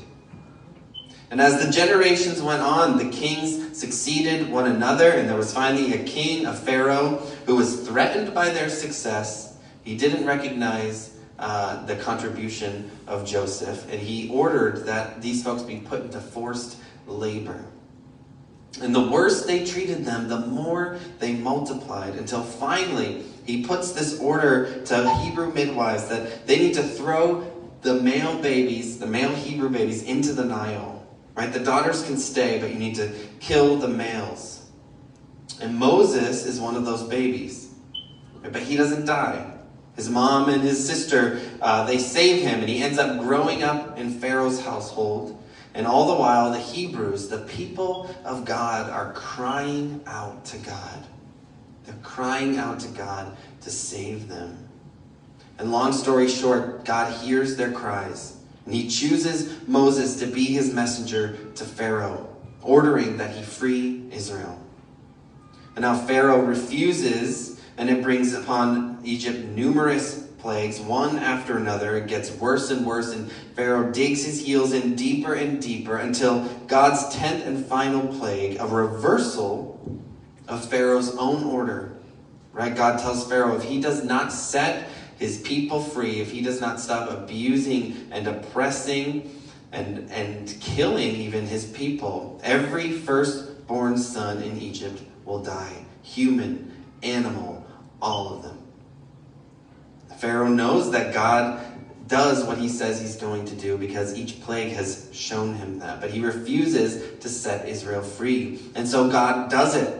And 1.31 1.39
as 1.39 1.65
the 1.65 1.71
generations 1.71 2.41
went 2.41 2.61
on, 2.61 2.97
the 2.97 3.09
kings 3.09 3.79
succeeded 3.79 4.51
one 4.51 4.67
another, 4.69 5.11
and 5.11 5.29
there 5.29 5.37
was 5.37 5.53
finally 5.53 5.93
a 5.93 6.03
king, 6.03 6.45
a 6.45 6.53
Pharaoh, 6.53 7.17
who 7.45 7.55
was 7.55 7.87
threatened 7.87 8.33
by 8.33 8.49
their 8.49 8.69
success. 8.69 9.50
He 9.83 9.97
didn't 9.97 10.25
recognize 10.25 11.17
uh, 11.39 11.85
the 11.85 11.95
contribution 11.95 12.91
of 13.07 13.25
Joseph, 13.25 13.91
and 13.91 13.99
he 13.99 14.29
ordered 14.29 14.85
that 14.85 15.21
these 15.21 15.43
folks 15.43 15.63
be 15.63 15.77
put 15.77 16.01
into 16.01 16.19
forced 16.19 16.77
labor. 17.07 17.65
And 18.81 18.95
the 18.95 19.07
worse 19.07 19.45
they 19.45 19.65
treated 19.65 20.05
them, 20.05 20.27
the 20.27 20.39
more 20.39 20.97
they 21.19 21.33
multiplied 21.33 22.15
until 22.15 22.43
finally 22.43 23.23
he 23.45 23.65
puts 23.65 23.91
this 23.91 24.19
order 24.19 24.81
to 24.85 25.13
Hebrew 25.15 25.51
midwives 25.53 26.07
that 26.07 26.47
they 26.47 26.57
need 26.57 26.75
to 26.75 26.83
throw 26.83 27.51
the 27.81 27.95
male 27.95 28.39
babies, 28.41 28.99
the 28.99 29.07
male 29.07 29.33
Hebrew 29.33 29.69
babies, 29.69 30.03
into 30.03 30.33
the 30.33 30.45
Nile 30.45 31.01
Right? 31.35 31.51
The 31.51 31.59
daughters 31.59 32.03
can 32.03 32.17
stay, 32.17 32.59
but 32.59 32.71
you 32.71 32.79
need 32.79 32.95
to 32.95 33.11
kill 33.39 33.77
the 33.77 33.87
males. 33.87 34.69
And 35.61 35.75
Moses 35.75 36.45
is 36.45 36.59
one 36.59 36.75
of 36.75 36.85
those 36.85 37.03
babies. 37.03 37.73
But 38.41 38.61
he 38.63 38.75
doesn't 38.75 39.05
die. 39.05 39.50
His 40.01 40.09
mom 40.09 40.49
and 40.49 40.63
his 40.63 40.83
sister, 40.83 41.39
uh, 41.61 41.85
they 41.85 41.99
save 41.99 42.41
him, 42.41 42.61
and 42.61 42.67
he 42.67 42.81
ends 42.81 42.97
up 42.97 43.19
growing 43.19 43.61
up 43.61 43.99
in 43.99 44.09
Pharaoh's 44.09 44.59
household. 44.59 45.39
And 45.75 45.85
all 45.85 46.07
the 46.07 46.19
while, 46.19 46.49
the 46.49 46.57
Hebrews, 46.57 47.27
the 47.27 47.37
people 47.37 48.09
of 48.25 48.43
God, 48.43 48.89
are 48.89 49.13
crying 49.13 50.01
out 50.07 50.43
to 50.45 50.57
God. 50.57 51.05
They're 51.85 51.93
crying 52.01 52.57
out 52.57 52.79
to 52.79 52.87
God 52.87 53.37
to 53.61 53.69
save 53.69 54.27
them. 54.27 54.67
And 55.59 55.71
long 55.71 55.93
story 55.93 56.27
short, 56.27 56.83
God 56.83 57.13
hears 57.21 57.55
their 57.55 57.71
cries. 57.71 58.37
And 58.65 58.73
he 58.73 58.89
chooses 58.89 59.67
Moses 59.67 60.17
to 60.19 60.25
be 60.25 60.45
his 60.45 60.73
messenger 60.73 61.37
to 61.53 61.63
Pharaoh, 61.63 62.27
ordering 62.63 63.17
that 63.17 63.35
he 63.35 63.43
free 63.43 64.07
Israel. 64.11 64.59
And 65.75 65.83
now 65.83 65.95
Pharaoh 65.95 66.41
refuses, 66.41 67.60
and 67.81 67.89
it 67.89 68.03
brings 68.03 68.35
upon 68.35 68.99
Egypt 69.03 69.39
numerous 69.39 70.27
plagues, 70.37 70.79
one 70.79 71.17
after 71.17 71.57
another. 71.57 71.97
It 71.97 72.05
gets 72.05 72.29
worse 72.29 72.69
and 72.69 72.85
worse, 72.85 73.11
and 73.11 73.31
Pharaoh 73.55 73.91
digs 73.91 74.23
his 74.23 74.39
heels 74.39 74.71
in 74.71 74.95
deeper 74.95 75.33
and 75.33 75.59
deeper 75.59 75.97
until 75.97 76.47
God's 76.67 77.09
tenth 77.09 77.43
and 77.43 77.65
final 77.65 78.07
plague, 78.19 78.59
a 78.59 78.67
reversal 78.67 79.99
of 80.47 80.63
Pharaoh's 80.69 81.15
own 81.15 81.43
order. 81.43 81.97
Right? 82.53 82.75
God 82.75 82.99
tells 82.99 83.27
Pharaoh 83.27 83.55
if 83.55 83.63
he 83.63 83.81
does 83.81 84.03
not 84.03 84.31
set 84.31 84.87
his 85.17 85.41
people 85.41 85.81
free, 85.81 86.21
if 86.21 86.29
he 86.29 86.41
does 86.43 86.61
not 86.61 86.79
stop 86.79 87.09
abusing 87.09 88.09
and 88.11 88.27
oppressing 88.27 89.41
and, 89.71 90.07
and 90.11 90.55
killing 90.61 91.15
even 91.15 91.47
his 91.47 91.65
people, 91.65 92.39
every 92.43 92.91
firstborn 92.91 93.97
son 93.97 94.43
in 94.43 94.61
Egypt 94.61 95.01
will 95.25 95.41
die. 95.41 95.83
Human, 96.03 96.71
animal, 97.01 97.60
all 98.01 98.35
of 98.35 98.43
them. 98.43 98.57
Pharaoh 100.17 100.49
knows 100.49 100.91
that 100.91 101.13
God 101.13 101.63
does 102.07 102.43
what 102.43 102.57
he 102.57 102.67
says 102.67 102.99
he's 102.99 103.15
going 103.15 103.45
to 103.45 103.55
do 103.55 103.77
because 103.77 104.15
each 104.15 104.41
plague 104.41 104.73
has 104.73 105.09
shown 105.13 105.55
him 105.55 105.79
that. 105.79 106.01
But 106.01 106.11
he 106.11 106.19
refuses 106.19 107.19
to 107.21 107.29
set 107.29 107.67
Israel 107.67 108.01
free. 108.01 108.61
And 108.75 108.87
so 108.87 109.09
God 109.09 109.49
does 109.49 109.75
it. 109.75 109.97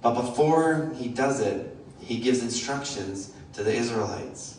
But 0.00 0.14
before 0.14 0.92
he 0.96 1.08
does 1.08 1.40
it, 1.40 1.76
he 2.00 2.18
gives 2.18 2.42
instructions 2.42 3.32
to 3.54 3.64
the 3.64 3.74
Israelites. 3.74 4.58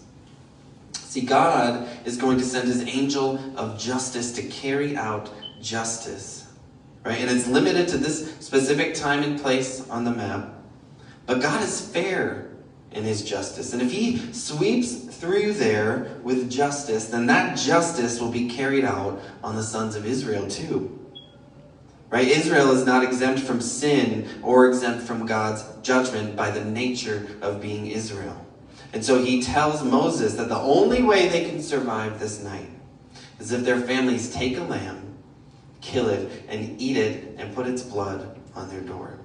See, 0.94 1.22
God 1.22 1.88
is 2.06 2.18
going 2.18 2.38
to 2.38 2.44
send 2.44 2.68
his 2.68 2.82
angel 2.84 3.39
of 3.58 3.80
justice 3.80 4.34
to 4.34 4.44
carry 4.44 4.98
out 4.98 5.32
justice. 5.62 6.46
Right? 7.06 7.20
And 7.20 7.32
it's 7.32 7.48
limited 7.48 7.88
to 7.88 7.98
this 7.98 8.36
specific 8.39 8.94
time 8.94 9.24
and 9.24 9.39
place 9.39 9.89
on 9.89 10.04
the 10.04 10.12
map. 10.12 10.54
But 11.30 11.44
God 11.44 11.62
is 11.62 11.80
fair 11.80 12.48
in 12.92 13.04
his 13.04 13.24
justice. 13.24 13.74
And 13.74 13.84
if 13.84 13.92
he 13.92 14.34
sweeps 14.34 14.96
through 14.96 15.54
there 15.54 16.18
with 16.24 16.50
justice, 16.50 17.06
then 17.06 17.28
that 17.28 17.56
justice 17.56 18.20
will 18.20 18.32
be 18.32 18.50
carried 18.50 18.84
out 18.84 19.22
on 19.44 19.56
the 19.56 19.62
sons 19.62 19.96
of 19.96 20.08
Israel 20.08 20.48
too. 20.48 21.00
Right? 22.10 22.28
Israel 22.28 22.72
is 22.72 22.84
not 22.84 23.04
exempt 23.04 23.42
from 23.42 23.62
sin 23.62 24.28
or 24.42 24.68
exempt 24.70 25.04
from 25.04 25.28
God's 25.28 25.64
judgment 25.84 26.36
by 26.36 26.50
the 26.50 26.66
nature 26.66 27.28
of 27.44 27.62
being 27.62 27.86
Israel. 27.86 28.44
And 28.92 29.06
so 29.06 29.24
he 29.24 29.44
tells 29.44 29.84
Moses 29.84 30.34
that 30.34 30.50
the 30.50 30.58
only 30.58 31.04
way 31.04 31.28
they 31.30 31.48
can 31.48 31.62
survive 31.62 32.20
this 32.20 32.42
night 32.42 32.72
is 33.38 33.52
if 33.52 33.64
their 33.64 33.80
families 33.80 34.34
take 34.34 34.58
a 34.58 34.64
lamb, 34.64 35.16
kill 35.80 36.10
it, 36.10 36.46
and 36.50 36.82
eat 36.82 36.98
it, 36.98 37.36
and 37.38 37.54
put 37.54 37.68
its 37.68 37.84
blood 37.84 38.36
on 38.56 38.68
their 38.70 38.82
door. 38.82 39.19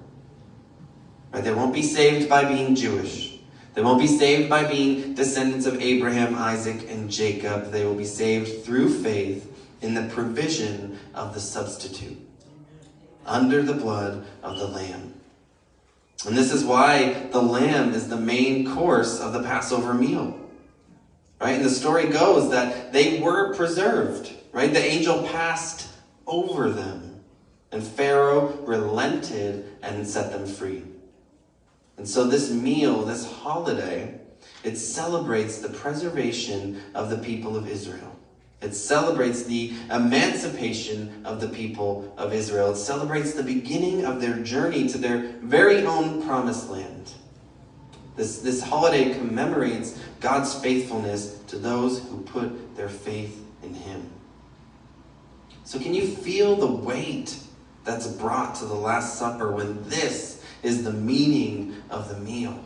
Right? 1.35 1.43
They 1.43 1.53
won't 1.53 1.73
be 1.73 1.81
saved 1.81 2.29
by 2.29 2.45
being 2.45 2.75
Jewish. 2.75 3.37
They 3.73 3.81
won't 3.81 3.99
be 3.99 4.07
saved 4.07 4.49
by 4.49 4.63
being 4.63 5.15
descendants 5.15 5.65
of 5.65 5.81
Abraham, 5.81 6.33
Isaac, 6.33 6.89
and 6.89 7.11
Jacob. 7.11 7.71
They 7.71 7.85
will 7.85 7.93
be 7.93 8.05
saved 8.05 8.63
through 8.63 9.03
faith 9.03 9.51
in 9.81 9.95
the 9.95 10.03
provision 10.13 10.97
of 11.13 11.33
the 11.33 11.41
substitute 11.41 12.17
under 13.25 13.61
the 13.61 13.73
blood 13.73 14.25
of 14.43 14.57
the 14.59 14.67
Lamb. 14.69 15.13
And 16.25 16.37
this 16.37 16.53
is 16.53 16.63
why 16.63 17.27
the 17.33 17.41
lamb 17.41 17.93
is 17.93 18.07
the 18.07 18.15
main 18.15 18.73
course 18.73 19.19
of 19.19 19.33
the 19.33 19.43
Passover 19.43 19.93
meal. 19.93 20.39
Right? 21.41 21.57
And 21.57 21.65
the 21.65 21.69
story 21.69 22.07
goes 22.07 22.49
that 22.51 22.93
they 22.93 23.19
were 23.19 23.53
preserved. 23.55 24.31
Right? 24.53 24.71
The 24.71 24.79
angel 24.79 25.23
passed 25.23 25.89
over 26.25 26.69
them. 26.69 27.25
And 27.73 27.83
Pharaoh 27.83 28.57
relented 28.65 29.65
and 29.83 30.07
set 30.07 30.31
them 30.31 30.45
free. 30.45 30.83
And 31.97 32.07
so 32.07 32.25
this 32.25 32.51
meal, 32.51 33.03
this 33.03 33.31
holiday, 33.31 34.19
it 34.63 34.77
celebrates 34.77 35.59
the 35.59 35.69
preservation 35.69 36.81
of 36.93 37.09
the 37.09 37.17
people 37.17 37.55
of 37.55 37.67
Israel. 37.67 38.15
It 38.61 38.73
celebrates 38.73 39.43
the 39.43 39.73
emancipation 39.91 41.23
of 41.23 41.39
the 41.39 41.49
people 41.49 42.13
of 42.17 42.33
Israel. 42.33 42.71
It 42.71 42.77
celebrates 42.77 43.33
the 43.33 43.43
beginning 43.43 44.05
of 44.05 44.19
their 44.19 44.39
journey 44.39 44.87
to 44.89 44.97
their 44.97 45.33
very 45.41 45.85
own 45.85 46.23
promised 46.25 46.69
land. 46.69 47.11
This, 48.15 48.39
this 48.39 48.63
holiday 48.63 49.13
commemorates 49.13 49.99
God's 50.19 50.53
faithfulness 50.55 51.39
to 51.47 51.57
those 51.57 51.99
who 51.99 52.21
put 52.21 52.75
their 52.75 52.89
faith 52.89 53.45
in 53.61 53.73
Him. 53.73 54.09
So, 55.63 55.79
can 55.79 55.93
you 55.93 56.07
feel 56.07 56.55
the 56.55 56.67
weight 56.67 57.37
that's 57.83 58.07
brought 58.07 58.55
to 58.55 58.65
the 58.65 58.73
Last 58.73 59.19
Supper 59.19 59.51
when 59.51 59.87
this 59.89 60.34
is 60.65 60.83
the 60.83 60.91
meaning 60.91 61.75
of 61.89 62.09
the 62.09 62.17
meal? 62.17 62.59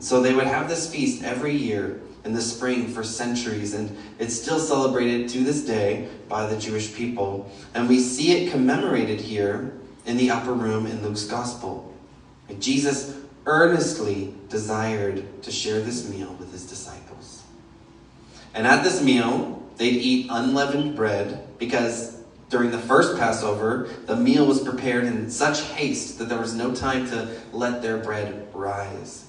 So, 0.00 0.20
they 0.20 0.34
would 0.34 0.46
have 0.46 0.68
this 0.68 0.90
feast 0.90 1.22
every 1.22 1.54
year 1.54 2.00
in 2.24 2.32
the 2.32 2.42
spring 2.42 2.88
for 2.88 3.02
centuries, 3.02 3.74
and 3.74 3.96
it's 4.18 4.34
still 4.34 4.58
celebrated 4.58 5.28
to 5.30 5.44
this 5.44 5.64
day 5.64 6.08
by 6.28 6.46
the 6.46 6.56
Jewish 6.56 6.94
people. 6.94 7.50
And 7.74 7.88
we 7.88 8.00
see 8.00 8.32
it 8.32 8.50
commemorated 8.50 9.20
here 9.20 9.72
in 10.06 10.16
the 10.16 10.30
upper 10.30 10.52
room 10.52 10.86
in 10.86 11.02
Luke's 11.02 11.24
Gospel. 11.24 11.94
Jesus 12.58 13.16
earnestly 13.46 14.34
desired 14.48 15.42
to 15.42 15.50
share 15.50 15.80
this 15.80 16.08
meal 16.08 16.34
with 16.38 16.52
his 16.52 16.66
disciples. 16.66 17.42
And 18.54 18.66
at 18.66 18.84
this 18.84 19.02
meal, 19.02 19.62
they'd 19.76 19.96
eat 19.96 20.28
unleavened 20.30 20.96
bread 20.96 21.46
because 21.58 22.11
During 22.52 22.70
the 22.70 22.76
first 22.78 23.16
Passover, 23.16 23.88
the 24.04 24.14
meal 24.14 24.44
was 24.44 24.60
prepared 24.60 25.04
in 25.04 25.30
such 25.30 25.62
haste 25.62 26.18
that 26.18 26.28
there 26.28 26.38
was 26.38 26.52
no 26.52 26.74
time 26.74 27.06
to 27.06 27.26
let 27.50 27.80
their 27.80 27.96
bread 27.96 28.46
rise. 28.52 29.24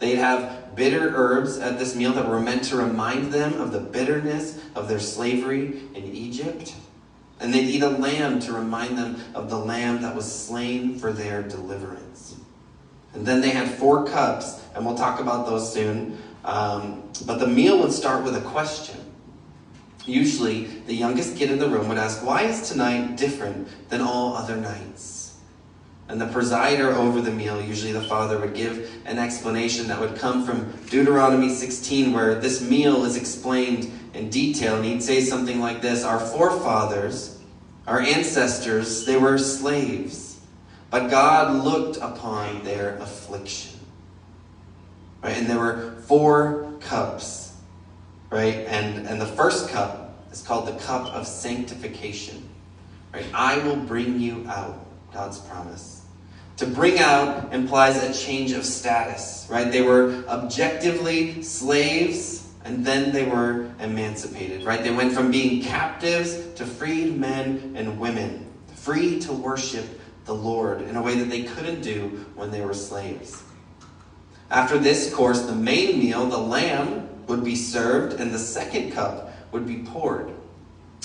They'd 0.00 0.16
have 0.16 0.74
bitter 0.74 1.12
herbs 1.14 1.58
at 1.58 1.78
this 1.78 1.94
meal 1.94 2.12
that 2.14 2.28
were 2.28 2.40
meant 2.40 2.64
to 2.64 2.76
remind 2.76 3.32
them 3.32 3.60
of 3.60 3.70
the 3.70 3.78
bitterness 3.78 4.60
of 4.74 4.88
their 4.88 4.98
slavery 4.98 5.78
in 5.94 6.04
Egypt. 6.06 6.74
And 7.38 7.54
they'd 7.54 7.68
eat 7.68 7.84
a 7.84 7.88
lamb 7.88 8.40
to 8.40 8.52
remind 8.52 8.98
them 8.98 9.20
of 9.32 9.48
the 9.48 9.58
lamb 9.58 10.02
that 10.02 10.16
was 10.16 10.30
slain 10.30 10.98
for 10.98 11.12
their 11.12 11.42
deliverance. 11.42 12.34
And 13.14 13.24
then 13.24 13.42
they 13.42 13.50
had 13.50 13.68
four 13.68 14.06
cups, 14.06 14.60
and 14.74 14.84
we'll 14.84 14.98
talk 14.98 15.20
about 15.20 15.46
those 15.46 15.72
soon. 15.72 16.18
Um, 16.44 17.04
but 17.26 17.38
the 17.38 17.46
meal 17.46 17.78
would 17.78 17.92
start 17.92 18.24
with 18.24 18.34
a 18.34 18.40
question. 18.40 19.05
Usually, 20.06 20.66
the 20.86 20.94
youngest 20.94 21.36
kid 21.36 21.50
in 21.50 21.58
the 21.58 21.68
room 21.68 21.88
would 21.88 21.98
ask, 21.98 22.24
Why 22.24 22.42
is 22.42 22.68
tonight 22.68 23.16
different 23.16 23.68
than 23.88 24.00
all 24.00 24.36
other 24.36 24.56
nights? 24.56 25.36
And 26.08 26.20
the 26.20 26.26
presider 26.26 26.94
over 26.94 27.20
the 27.20 27.32
meal, 27.32 27.60
usually 27.60 27.90
the 27.90 28.02
father, 28.02 28.38
would 28.38 28.54
give 28.54 29.02
an 29.04 29.18
explanation 29.18 29.88
that 29.88 29.98
would 29.98 30.16
come 30.16 30.46
from 30.46 30.70
Deuteronomy 30.88 31.48
16, 31.48 32.12
where 32.12 32.36
this 32.36 32.62
meal 32.62 33.04
is 33.04 33.16
explained 33.16 33.90
in 34.14 34.30
detail. 34.30 34.76
And 34.76 34.84
he'd 34.84 35.02
say 35.02 35.20
something 35.20 35.58
like 35.60 35.82
this 35.82 36.04
Our 36.04 36.20
forefathers, 36.20 37.40
our 37.88 38.00
ancestors, 38.00 39.04
they 39.04 39.16
were 39.16 39.38
slaves, 39.38 40.40
but 40.90 41.10
God 41.10 41.64
looked 41.64 41.96
upon 41.96 42.62
their 42.62 42.96
affliction. 42.98 43.80
Right? 45.20 45.36
And 45.36 45.48
there 45.48 45.58
were 45.58 45.96
four 46.02 46.72
cups 46.78 47.45
right? 48.36 48.66
And 48.66 49.06
and 49.06 49.18
the 49.18 49.26
first 49.26 49.70
cup 49.70 50.14
is 50.30 50.42
called 50.42 50.68
the 50.68 50.78
cup 50.84 51.06
of 51.14 51.26
sanctification. 51.26 52.46
Right? 53.12 53.24
I 53.32 53.58
will 53.60 53.76
bring 53.76 54.20
you 54.20 54.46
out, 54.46 54.86
God's 55.12 55.38
promise. 55.38 56.04
To 56.58 56.66
bring 56.66 56.98
out 56.98 57.52
implies 57.54 58.02
a 58.02 58.12
change 58.12 58.52
of 58.52 58.64
status, 58.64 59.46
right? 59.50 59.70
They 59.70 59.82
were 59.82 60.24
objectively 60.28 61.42
slaves 61.42 62.48
and 62.64 62.84
then 62.84 63.12
they 63.12 63.24
were 63.24 63.70
emancipated, 63.80 64.64
right? 64.64 64.82
They 64.82 64.90
went 64.90 65.12
from 65.12 65.30
being 65.30 65.62
captives 65.62 66.52
to 66.56 66.66
freed 66.66 67.16
men 67.16 67.74
and 67.76 67.98
women, 67.98 68.50
free 68.74 69.20
to 69.20 69.32
worship 69.32 69.86
the 70.24 70.34
Lord 70.34 70.82
in 70.82 70.96
a 70.96 71.02
way 71.02 71.14
that 71.18 71.30
they 71.30 71.44
couldn't 71.44 71.82
do 71.82 72.26
when 72.34 72.50
they 72.50 72.62
were 72.62 72.74
slaves. 72.74 73.42
After 74.50 74.78
this 74.78 75.14
course, 75.14 75.42
the 75.42 75.54
main 75.54 75.98
meal, 75.98 76.26
the 76.26 76.38
lamb, 76.38 77.05
would 77.26 77.44
be 77.44 77.54
served 77.54 78.20
and 78.20 78.32
the 78.32 78.38
second 78.38 78.92
cup 78.92 79.32
would 79.52 79.66
be 79.66 79.78
poured. 79.78 80.32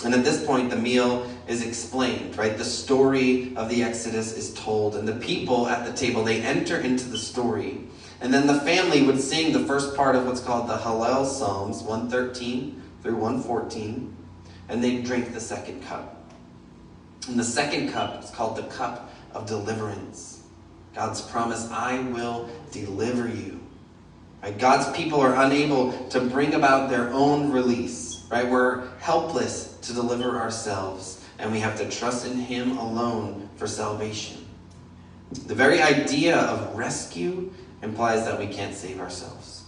And 0.03 0.13
at 0.15 0.23
this 0.23 0.43
point, 0.45 0.69
the 0.69 0.75
meal 0.75 1.29
is 1.47 1.65
explained, 1.65 2.37
right? 2.37 2.57
The 2.57 2.65
story 2.65 3.55
of 3.55 3.69
the 3.69 3.83
Exodus 3.83 4.33
is 4.33 4.53
told, 4.53 4.95
and 4.95 5.07
the 5.07 5.15
people 5.15 5.67
at 5.67 5.85
the 5.85 5.93
table, 5.93 6.23
they 6.23 6.41
enter 6.41 6.79
into 6.79 7.07
the 7.07 7.17
story. 7.17 7.81
And 8.19 8.33
then 8.33 8.47
the 8.47 8.59
family 8.61 9.03
would 9.03 9.19
sing 9.19 9.53
the 9.53 9.65
first 9.65 9.95
part 9.95 10.15
of 10.15 10.25
what's 10.25 10.41
called 10.41 10.67
the 10.67 10.77
Hallel 10.77 11.25
Psalms, 11.25 11.83
113 11.83 12.81
through 13.03 13.15
114, 13.15 14.15
and 14.69 14.83
they'd 14.83 15.03
drink 15.03 15.33
the 15.33 15.39
second 15.39 15.83
cup. 15.83 16.23
And 17.27 17.37
the 17.39 17.43
second 17.43 17.91
cup 17.91 18.23
is 18.23 18.31
called 18.31 18.57
the 18.57 18.63
cup 18.63 19.11
of 19.33 19.45
deliverance. 19.45 20.43
God's 20.95 21.21
promise, 21.21 21.69
I 21.71 21.99
will 21.99 22.49
deliver 22.71 23.27
you. 23.27 23.60
Right? 24.41 24.57
God's 24.57 24.95
people 24.95 25.19
are 25.21 25.35
unable 25.35 25.91
to 26.09 26.21
bring 26.21 26.53
about 26.53 26.89
their 26.89 27.09
own 27.09 27.51
release. 27.51 28.25
Right? 28.31 28.49
We're 28.49 28.87
helpless 28.99 29.77
to 29.81 29.93
deliver 29.93 30.39
ourselves, 30.39 31.23
and 31.37 31.51
we 31.51 31.59
have 31.59 31.77
to 31.77 31.89
trust 31.89 32.25
in 32.25 32.37
Him 32.37 32.77
alone 32.77 33.49
for 33.55 33.67
salvation. 33.67 34.45
The 35.45 35.55
very 35.55 35.81
idea 35.81 36.37
of 36.37 36.75
rescue 36.75 37.51
implies 37.81 38.25
that 38.25 38.37
we 38.39 38.47
can't 38.47 38.75
save 38.75 38.99
ourselves. 38.99 39.63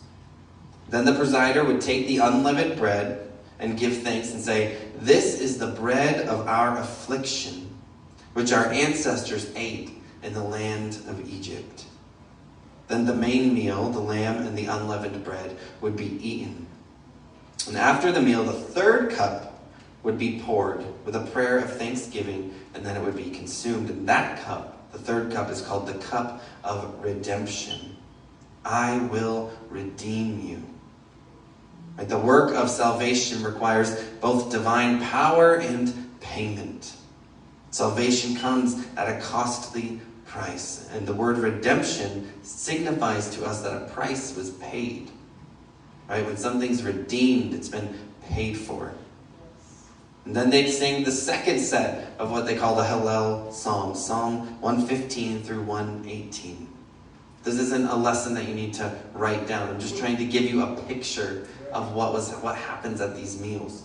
Then 0.89 1.05
the 1.05 1.13
presider 1.13 1.65
would 1.65 1.81
take 1.81 2.07
the 2.07 2.17
unleavened 2.17 2.77
bread 2.77 3.31
and 3.59 3.77
give 3.77 3.97
thanks 4.01 4.31
and 4.31 4.41
say, 4.41 4.77
This 4.97 5.39
is 5.39 5.57
the 5.57 5.67
bread 5.67 6.27
of 6.27 6.47
our 6.47 6.77
affliction, 6.77 7.69
which 8.33 8.51
our 8.51 8.67
ancestors 8.67 9.51
ate 9.55 9.91
in 10.21 10.33
the 10.33 10.43
land 10.43 10.99
of 11.07 11.27
Egypt. 11.27 11.85
Then 12.87 13.05
the 13.05 13.15
main 13.15 13.53
meal, 13.53 13.89
the 13.89 13.99
lamb 13.99 14.45
and 14.45 14.57
the 14.57 14.65
unleavened 14.65 15.23
bread, 15.23 15.57
would 15.81 15.95
be 15.95 16.17
eaten. 16.27 16.67
And 17.67 17.77
after 17.77 18.11
the 18.11 18.21
meal, 18.21 18.43
the 18.43 18.53
third 18.53 19.11
cup 19.11 19.53
would 20.03 20.17
be 20.17 20.41
poured 20.41 20.83
with 21.05 21.15
a 21.15 21.25
prayer 21.27 21.59
of 21.59 21.77
thanksgiving, 21.77 22.53
and 22.73 22.85
then 22.85 22.97
it 22.97 23.03
would 23.03 23.15
be 23.15 23.29
consumed. 23.29 23.89
And 23.89 24.07
that 24.09 24.43
cup, 24.43 24.91
the 24.91 24.99
third 24.99 25.31
cup, 25.31 25.49
is 25.49 25.61
called 25.61 25.87
the 25.87 25.93
cup 25.93 26.43
of 26.63 27.01
redemption. 27.01 27.95
I 28.65 28.97
will 28.97 29.51
redeem 29.69 30.41
you. 30.41 30.63
Right? 31.97 32.07
The 32.07 32.17
work 32.17 32.53
of 32.53 32.69
salvation 32.69 33.43
requires 33.43 34.01
both 34.21 34.51
divine 34.51 35.01
power 35.01 35.55
and 35.55 36.19
payment. 36.19 36.93
Salvation 37.71 38.35
comes 38.35 38.85
at 38.97 39.09
a 39.09 39.21
costly 39.21 39.99
price. 40.33 40.89
And 40.93 41.07
the 41.07 41.13
word 41.13 41.37
redemption 41.37 42.33
signifies 42.41 43.29
to 43.35 43.45
us 43.45 43.61
that 43.61 43.83
a 43.83 43.85
price 43.89 44.35
was 44.35 44.49
paid. 44.49 45.11
Right? 46.09 46.25
When 46.25 46.37
something's 46.37 46.81
redeemed, 46.83 47.53
it's 47.53 47.69
been 47.69 47.93
paid 48.29 48.57
for. 48.57 48.93
And 50.25 50.35
then 50.35 50.49
they'd 50.49 50.69
sing 50.69 51.03
the 51.03 51.11
second 51.11 51.59
set 51.59 52.13
of 52.17 52.31
what 52.31 52.45
they 52.45 52.55
call 52.55 52.75
the 52.75 52.83
Hallel 52.83 53.53
Psalm, 53.53 53.93
Psalm 53.93 54.59
115 54.61 55.43
through 55.43 55.61
118. 55.63 56.67
This 57.43 57.59
isn't 57.59 57.87
a 57.87 57.95
lesson 57.95 58.33
that 58.33 58.47
you 58.47 58.55
need 58.55 58.73
to 58.75 58.95
write 59.13 59.47
down. 59.47 59.69
I'm 59.69 59.79
just 59.79 59.97
trying 59.97 60.17
to 60.17 60.25
give 60.25 60.43
you 60.43 60.63
a 60.63 60.75
picture 60.83 61.45
of 61.73 61.93
what 61.93 62.13
was 62.13 62.31
what 62.35 62.55
happens 62.55 63.01
at 63.01 63.15
these 63.15 63.39
meals. 63.39 63.83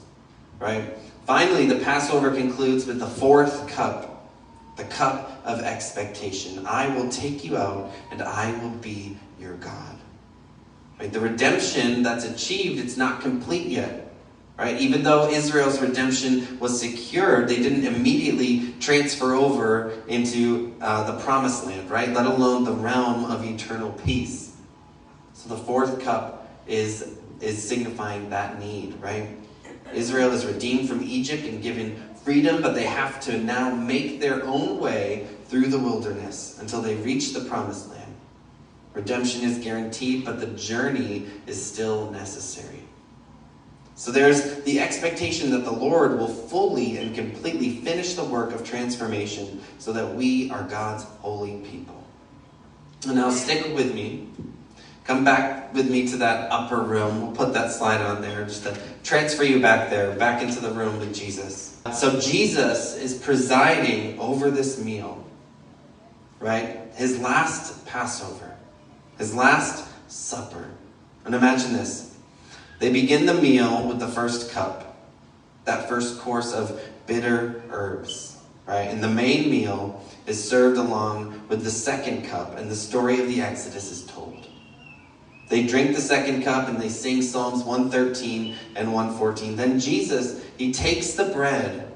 Right? 0.61 0.97
Finally, 1.27 1.67
the 1.67 1.85
Passover 1.85 2.31
concludes 2.31 2.87
with 2.87 3.01
the 3.01 3.07
fourth 3.07 3.69
cup 3.69 4.18
the 4.79 4.85
cup 4.85 5.43
of 5.45 5.61
expectation. 5.61 6.67
I 6.67 6.89
will 6.95 7.11
take 7.11 7.45
you 7.45 7.59
out 7.59 7.91
and 8.11 8.23
I 8.23 8.57
will 8.63 8.71
be 8.71 9.19
your 9.39 9.57
God. 9.57 9.97
Right? 10.99 11.13
The 11.13 11.21
redemption 11.21 12.03
that's 12.03 12.25
achieved, 12.25 12.83
it's 12.83 12.97
not 12.97 13.21
complete 13.21 13.67
yet. 13.67 14.07
Right? 14.57 14.81
Even 14.81 15.03
though 15.03 15.29
Israel's 15.31 15.81
redemption 15.81 16.59
was 16.59 16.81
secured, 16.81 17.49
they 17.49 17.57
didn't 17.57 17.87
immediately 17.87 18.73
transfer 18.81 19.35
over 19.35 19.93
into 20.09 20.75
uh, 20.81 21.11
the 21.13 21.21
promised 21.21 21.65
land, 21.65 21.89
right? 21.89 22.09
Let 22.09 22.27
alone 22.27 22.65
the 22.65 22.73
realm 22.73 23.25
of 23.27 23.45
eternal 23.45 23.93
peace. 23.93 24.57
So 25.33 25.49
the 25.49 25.57
fourth 25.57 26.01
cup 26.01 26.49
is, 26.67 27.19
is 27.41 27.63
signifying 27.63 28.31
that 28.31 28.59
need, 28.59 29.01
right? 29.01 29.29
Israel 29.95 30.33
is 30.33 30.45
redeemed 30.45 30.89
from 30.89 31.03
Egypt 31.05 31.45
and 31.45 31.63
given 31.63 32.08
freedom, 32.29 32.61
but 32.61 32.75
they 32.75 32.85
have 32.85 33.19
to 33.19 33.39
now 33.39 33.75
make 33.75 34.21
their 34.21 34.45
own 34.45 34.79
way 34.79 35.27
through 35.47 35.69
the 35.69 35.79
wilderness 35.79 36.59
until 36.61 36.83
they 36.83 36.95
reach 36.97 37.33
the 37.33 37.41
promised 37.41 37.89
land. 37.89 38.15
Redemption 38.93 39.45
is 39.45 39.57
guaranteed, 39.65 40.27
but 40.27 40.39
the 40.39 40.49
journey 40.49 41.27
is 41.47 41.65
still 41.65 42.11
necessary. 42.11 42.83
So 43.95 44.11
there's 44.11 44.61
the 44.65 44.79
expectation 44.79 45.51
that 45.53 45.65
the 45.65 45.73
Lord 45.73 46.19
will 46.19 46.29
fully 46.29 46.99
and 46.99 47.15
completely 47.15 47.77
finish 47.77 48.13
the 48.13 48.25
work 48.25 48.53
of 48.53 48.63
transformation 48.63 49.63
so 49.79 49.95
that 49.95 50.15
we 50.15 50.51
are 50.51 50.65
God's 50.65 51.05
holy 51.23 51.63
people. 51.63 52.05
And 53.07 53.17
now 53.17 53.31
stick 53.31 53.75
with 53.75 53.95
me 53.95 54.29
Come 55.09 55.25
back 55.25 55.73
with 55.73 55.91
me 55.91 56.07
to 56.09 56.19
that 56.19 56.53
upper 56.53 56.83
room. 56.83 57.23
We'll 57.23 57.33
put 57.33 57.55
that 57.55 57.73
slide 57.73 58.03
on 58.03 58.21
there 58.21 58.45
just 58.45 58.65
to 58.65 58.79
transfer 59.03 59.43
you 59.43 59.59
back 59.59 59.89
there, 59.89 60.15
back 60.15 60.43
into 60.43 60.61
the 60.61 60.71
room 60.71 61.01
with 61.01 61.15
Jesus. 61.15 61.81
So 61.95 62.21
Jesus 62.21 62.95
is 62.95 63.15
presiding 63.15 64.19
over 64.19 64.51
this 64.51 64.85
meal, 64.85 65.25
right? 66.41 66.81
His 66.95 67.19
last 67.21 67.87
Passover, 67.87 68.55
his 69.17 69.35
last 69.35 69.89
supper. 70.09 70.69
And 71.25 71.35
imagine 71.35 71.73
this. 71.73 72.15
They 72.79 72.93
begin 72.93 73.25
the 73.25 73.33
meal 73.33 73.89
with 73.89 74.01
the 74.01 74.09
first 74.09 74.53
cup, 74.53 74.95
that 75.65 75.89
first 75.89 76.21
course 76.21 76.53
of 76.53 76.83
bitter 77.07 77.63
herbs, 77.71 78.37
right? 78.67 78.89
And 78.91 79.03
the 79.03 79.09
main 79.09 79.51
meal 79.51 80.05
is 80.27 80.47
served 80.47 80.77
along 80.77 81.49
with 81.49 81.65
the 81.65 81.71
second 81.71 82.27
cup, 82.27 82.59
and 82.59 82.71
the 82.71 82.77
story 82.77 83.23
of 83.23 83.27
the 83.27 83.41
Exodus 83.41 83.91
is 83.91 84.05
told. 84.05 84.48
They 85.49 85.67
drink 85.67 85.95
the 85.95 86.03
second 86.03 86.43
cup 86.43 86.69
and 86.69 86.81
they 86.81 86.91
sing 86.91 87.23
Psalms 87.23 87.65
113 87.65 88.55
and 88.77 88.93
114. 88.93 89.57
Then 89.57 89.81
Jesus, 89.81 90.45
he 90.59 90.73
takes 90.73 91.13
the 91.13 91.25
bread 91.27 91.91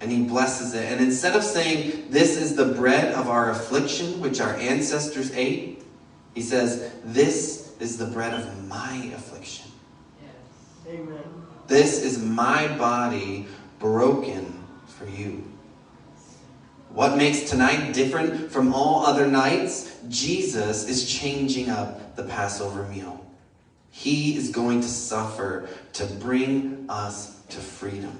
and 0.00 0.12
he 0.12 0.22
blesses 0.22 0.74
it. 0.74 0.90
And 0.92 1.00
instead 1.00 1.34
of 1.34 1.42
saying, 1.42 2.10
This 2.10 2.36
is 2.36 2.54
the 2.54 2.66
bread 2.74 3.14
of 3.14 3.28
our 3.28 3.50
affliction, 3.50 4.20
which 4.20 4.40
our 4.40 4.54
ancestors 4.54 5.32
ate, 5.32 5.82
he 6.34 6.40
says, 6.40 6.92
This 7.04 7.74
is 7.80 7.98
the 7.98 8.06
bread 8.06 8.32
of 8.32 8.68
my 8.68 9.10
affliction. 9.14 9.66
Yes. 10.22 10.94
Amen. 10.94 11.18
This 11.66 12.02
is 12.02 12.22
my 12.22 12.68
body 12.78 13.46
broken 13.80 14.64
for 14.86 15.06
you. 15.08 15.44
What 16.90 17.18
makes 17.18 17.50
tonight 17.50 17.92
different 17.92 18.50
from 18.50 18.72
all 18.72 19.04
other 19.04 19.26
nights? 19.26 19.96
Jesus 20.08 20.88
is 20.88 21.12
changing 21.12 21.68
up 21.68 22.07
the 22.18 22.24
Passover 22.24 22.82
meal. 22.88 23.24
He 23.90 24.36
is 24.36 24.50
going 24.50 24.80
to 24.80 24.88
suffer 24.88 25.68
to 25.92 26.04
bring 26.04 26.84
us 26.88 27.40
to 27.50 27.58
freedom. 27.58 28.18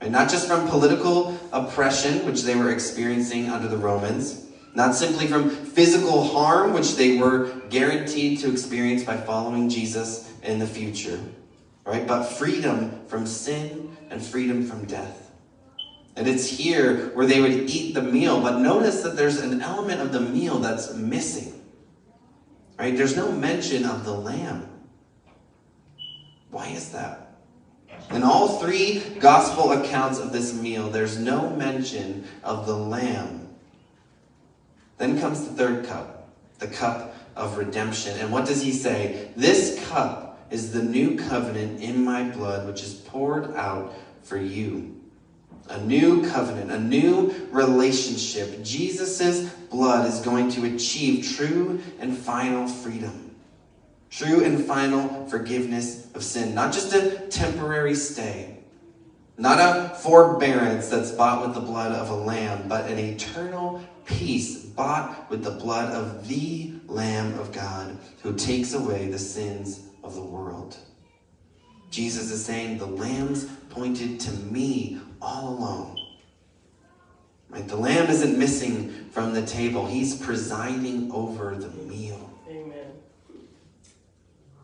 And 0.00 0.10
not 0.10 0.28
just 0.28 0.48
from 0.48 0.68
political 0.68 1.38
oppression, 1.52 2.26
which 2.26 2.42
they 2.42 2.56
were 2.56 2.72
experiencing 2.72 3.50
under 3.50 3.68
the 3.68 3.78
Romans, 3.78 4.46
not 4.74 4.96
simply 4.96 5.28
from 5.28 5.48
physical 5.48 6.24
harm, 6.24 6.72
which 6.72 6.96
they 6.96 7.18
were 7.18 7.52
guaranteed 7.70 8.40
to 8.40 8.50
experience 8.50 9.04
by 9.04 9.16
following 9.16 9.68
Jesus 9.68 10.28
in 10.42 10.58
the 10.58 10.66
future, 10.66 11.20
right? 11.86 12.04
But 12.04 12.24
freedom 12.24 13.06
from 13.06 13.26
sin 13.26 13.96
and 14.10 14.20
freedom 14.20 14.66
from 14.66 14.86
death. 14.86 15.30
And 16.16 16.26
it's 16.26 16.48
here 16.48 17.10
where 17.14 17.26
they 17.26 17.40
would 17.40 17.70
eat 17.70 17.94
the 17.94 18.02
meal, 18.02 18.40
but 18.40 18.58
notice 18.58 19.02
that 19.02 19.16
there's 19.16 19.40
an 19.40 19.62
element 19.62 20.00
of 20.00 20.12
the 20.12 20.20
meal 20.20 20.58
that's 20.58 20.92
missing. 20.94 21.63
Right? 22.78 22.96
There's 22.96 23.16
no 23.16 23.30
mention 23.30 23.84
of 23.84 24.04
the 24.04 24.12
lamb. 24.12 24.68
Why 26.50 26.68
is 26.68 26.90
that? 26.90 27.24
In 28.10 28.22
all 28.22 28.58
three 28.58 29.00
gospel 29.18 29.72
accounts 29.72 30.18
of 30.18 30.32
this 30.32 30.52
meal, 30.52 30.90
there's 30.90 31.18
no 31.18 31.50
mention 31.50 32.26
of 32.42 32.66
the 32.66 32.76
lamb. 32.76 33.48
Then 34.98 35.20
comes 35.20 35.44
the 35.44 35.54
third 35.54 35.86
cup, 35.86 36.28
the 36.58 36.68
cup 36.68 37.16
of 37.36 37.56
redemption. 37.56 38.18
And 38.18 38.30
what 38.30 38.46
does 38.46 38.62
he 38.62 38.72
say? 38.72 39.30
This 39.36 39.84
cup 39.88 40.46
is 40.50 40.72
the 40.72 40.82
new 40.82 41.16
covenant 41.16 41.80
in 41.80 42.04
my 42.04 42.24
blood, 42.24 42.66
which 42.66 42.82
is 42.82 42.94
poured 42.94 43.54
out 43.56 43.94
for 44.22 44.36
you. 44.36 44.93
A 45.68 45.80
new 45.80 46.28
covenant, 46.30 46.70
a 46.70 46.78
new 46.78 47.34
relationship. 47.50 48.62
Jesus' 48.62 49.44
blood 49.70 50.06
is 50.06 50.20
going 50.20 50.50
to 50.52 50.66
achieve 50.66 51.26
true 51.36 51.80
and 51.98 52.16
final 52.16 52.68
freedom. 52.68 53.34
True 54.10 54.44
and 54.44 54.64
final 54.64 55.26
forgiveness 55.26 56.12
of 56.14 56.22
sin. 56.22 56.54
Not 56.54 56.72
just 56.72 56.94
a 56.94 57.18
temporary 57.30 57.94
stay. 57.94 58.58
Not 59.36 59.58
a 59.58 59.94
forbearance 59.96 60.88
that's 60.88 61.10
bought 61.10 61.44
with 61.44 61.54
the 61.54 61.60
blood 61.60 61.92
of 61.92 62.10
a 62.10 62.14
lamb, 62.14 62.68
but 62.68 62.88
an 62.88 62.98
eternal 62.98 63.82
peace 64.04 64.64
bought 64.64 65.28
with 65.30 65.42
the 65.42 65.50
blood 65.50 65.92
of 65.92 66.28
the 66.28 66.72
Lamb 66.86 67.38
of 67.38 67.52
God 67.52 67.96
who 68.22 68.34
takes 68.36 68.74
away 68.74 69.08
the 69.08 69.18
sins 69.18 69.88
of 70.04 70.14
the 70.14 70.22
world. 70.22 70.76
Jesus 71.94 72.32
is 72.32 72.44
saying, 72.44 72.78
The 72.78 72.86
lambs 72.86 73.44
pointed 73.70 74.18
to 74.20 74.32
me 74.32 75.00
all 75.22 75.50
alone. 75.50 76.00
Right? 77.48 77.66
The 77.68 77.76
lamb 77.76 78.10
isn't 78.10 78.36
missing 78.36 78.90
from 79.12 79.32
the 79.32 79.46
table, 79.46 79.86
he's 79.86 80.16
presiding 80.16 81.12
over 81.12 81.54
the 81.54 81.68
meal. 81.84 82.30
Amen. 82.48 82.86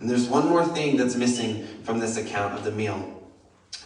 And 0.01 0.11
there's 0.11 0.27
one 0.27 0.49
more 0.49 0.67
thing 0.67 0.97
that's 0.97 1.15
missing 1.15 1.67
from 1.85 2.01
this 2.01 2.17
account 2.17 2.55
of 2.55 2.65
the 2.65 2.73
meal. 2.73 3.23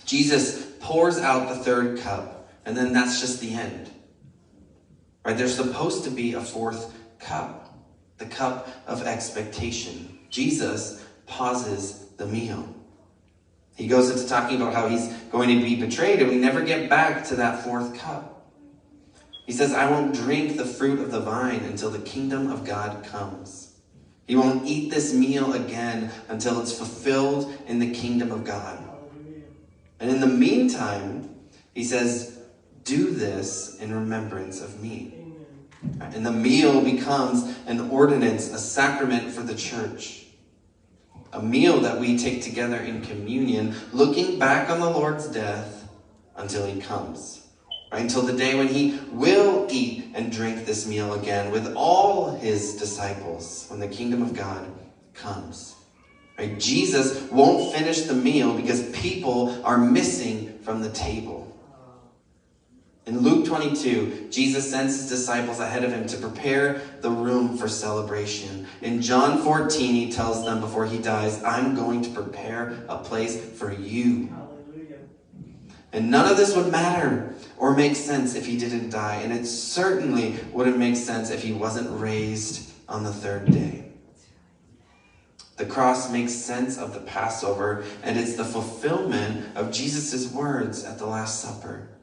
Jesus 0.06 0.64
pours 0.80 1.18
out 1.18 1.50
the 1.50 1.56
third 1.56 2.00
cup, 2.00 2.48
and 2.64 2.74
then 2.74 2.94
that's 2.94 3.20
just 3.20 3.40
the 3.40 3.52
end. 3.52 3.90
Right? 5.22 5.36
There's 5.36 5.54
supposed 5.54 6.04
to 6.04 6.10
be 6.10 6.32
a 6.32 6.40
fourth 6.40 6.94
cup, 7.18 7.78
the 8.16 8.26
cup 8.26 8.68
of 8.86 9.02
expectation. 9.02 10.18
Jesus 10.30 11.04
pauses 11.26 12.06
the 12.16 12.26
meal. 12.26 12.73
He 13.74 13.88
goes 13.88 14.10
into 14.10 14.28
talking 14.28 14.60
about 14.60 14.72
how 14.72 14.88
he's 14.88 15.08
going 15.32 15.48
to 15.48 15.64
be 15.64 15.76
betrayed, 15.76 16.20
and 16.20 16.30
we 16.30 16.36
never 16.36 16.62
get 16.62 16.88
back 16.88 17.24
to 17.26 17.36
that 17.36 17.64
fourth 17.64 17.98
cup. 17.98 18.52
He 19.46 19.52
says, 19.52 19.72
I 19.72 19.90
won't 19.90 20.14
drink 20.14 20.56
the 20.56 20.64
fruit 20.64 21.00
of 21.00 21.10
the 21.10 21.20
vine 21.20 21.60
until 21.60 21.90
the 21.90 21.98
kingdom 21.98 22.50
of 22.50 22.64
God 22.64 23.04
comes. 23.04 23.76
He 24.26 24.36
won't 24.36 24.66
eat 24.66 24.90
this 24.90 25.12
meal 25.12 25.52
again 25.52 26.10
until 26.28 26.60
it's 26.62 26.72
fulfilled 26.72 27.52
in 27.66 27.78
the 27.78 27.92
kingdom 27.92 28.32
of 28.32 28.44
God. 28.44 28.82
And 30.00 30.10
in 30.10 30.20
the 30.20 30.26
meantime, 30.26 31.34
he 31.74 31.84
says, 31.84 32.38
Do 32.84 33.10
this 33.10 33.78
in 33.80 33.92
remembrance 33.92 34.62
of 34.62 34.82
me. 34.82 35.14
And 36.00 36.24
the 36.24 36.32
meal 36.32 36.80
becomes 36.80 37.54
an 37.66 37.90
ordinance, 37.90 38.50
a 38.50 38.58
sacrament 38.58 39.30
for 39.32 39.42
the 39.42 39.54
church 39.54 40.23
a 41.34 41.42
meal 41.42 41.80
that 41.80 41.98
we 41.98 42.16
take 42.16 42.42
together 42.42 42.76
in 42.76 43.02
communion, 43.02 43.74
looking 43.92 44.38
back 44.38 44.70
on 44.70 44.80
the 44.80 44.88
Lord's 44.88 45.26
death 45.28 45.88
until 46.36 46.64
he 46.64 46.80
comes. 46.80 47.46
Right? 47.92 48.02
Until 48.02 48.22
the 48.22 48.32
day 48.32 48.56
when 48.56 48.68
he 48.68 48.98
will 49.10 49.66
eat 49.68 50.12
and 50.14 50.32
drink 50.32 50.64
this 50.64 50.86
meal 50.86 51.14
again 51.14 51.50
with 51.50 51.74
all 51.74 52.30
his 52.30 52.76
disciples 52.76 53.66
when 53.68 53.80
the 53.80 53.88
kingdom 53.88 54.22
of 54.22 54.34
God 54.34 54.66
comes. 55.12 55.74
Right? 56.38 56.58
Jesus 56.58 57.30
won't 57.30 57.74
finish 57.74 58.02
the 58.02 58.14
meal 58.14 58.54
because 58.54 58.88
people 58.90 59.60
are 59.64 59.78
missing 59.78 60.58
from 60.62 60.82
the 60.82 60.90
table. 60.90 61.43
In 63.06 63.18
Luke 63.18 63.44
22, 63.44 64.28
Jesus 64.30 64.70
sends 64.70 64.96
his 64.96 65.08
disciples 65.10 65.60
ahead 65.60 65.84
of 65.84 65.92
him 65.92 66.06
to 66.06 66.16
prepare 66.16 66.80
the 67.02 67.10
room 67.10 67.58
for 67.58 67.68
celebration. 67.68 68.66
In 68.80 69.02
John 69.02 69.42
14, 69.42 69.94
he 69.94 70.10
tells 70.10 70.42
them 70.42 70.60
before 70.60 70.86
he 70.86 70.98
dies, 70.98 71.42
I'm 71.44 71.74
going 71.74 72.00
to 72.02 72.10
prepare 72.10 72.82
a 72.88 72.96
place 72.96 73.38
for 73.58 73.70
you. 73.70 74.28
Hallelujah. 74.28 74.98
And 75.92 76.10
none 76.10 76.30
of 76.30 76.38
this 76.38 76.56
would 76.56 76.72
matter 76.72 77.34
or 77.58 77.76
make 77.76 77.94
sense 77.94 78.34
if 78.34 78.46
he 78.46 78.56
didn't 78.56 78.88
die. 78.88 79.16
And 79.16 79.34
it 79.34 79.44
certainly 79.44 80.36
wouldn't 80.50 80.78
make 80.78 80.96
sense 80.96 81.28
if 81.28 81.42
he 81.42 81.52
wasn't 81.52 82.00
raised 82.00 82.72
on 82.88 83.04
the 83.04 83.12
third 83.12 83.52
day. 83.52 83.84
The 85.56 85.66
cross 85.66 86.10
makes 86.10 86.32
sense 86.32 86.78
of 86.78 86.94
the 86.94 87.00
Passover, 87.00 87.84
and 88.02 88.18
it's 88.18 88.34
the 88.34 88.44
fulfillment 88.44 89.56
of 89.56 89.70
Jesus' 89.70 90.32
words 90.32 90.84
at 90.84 90.98
the 90.98 91.06
Last 91.06 91.42
Supper. 91.42 91.93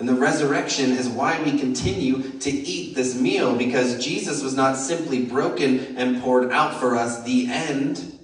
And 0.00 0.08
the 0.08 0.14
resurrection 0.14 0.92
is 0.92 1.10
why 1.10 1.42
we 1.42 1.58
continue 1.58 2.22
to 2.38 2.50
eat 2.50 2.94
this 2.94 3.14
meal 3.14 3.54
because 3.54 4.02
Jesus 4.02 4.42
was 4.42 4.56
not 4.56 4.78
simply 4.78 5.26
broken 5.26 5.94
and 5.98 6.22
poured 6.22 6.50
out 6.50 6.80
for 6.80 6.96
us, 6.96 7.22
the 7.24 7.48
end. 7.50 8.18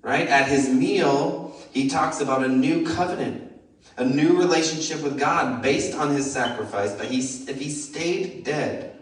Right? 0.00 0.26
At 0.26 0.48
his 0.48 0.70
meal, 0.70 1.54
he 1.72 1.90
talks 1.90 2.22
about 2.22 2.42
a 2.42 2.48
new 2.48 2.86
covenant, 2.86 3.52
a 3.98 4.04
new 4.04 4.38
relationship 4.38 5.02
with 5.02 5.18
God 5.18 5.60
based 5.60 5.94
on 5.94 6.08
his 6.08 6.32
sacrifice. 6.32 6.94
But 6.94 7.08
he, 7.08 7.18
if 7.18 7.60
he 7.60 7.68
stayed 7.68 8.44
dead, 8.44 8.98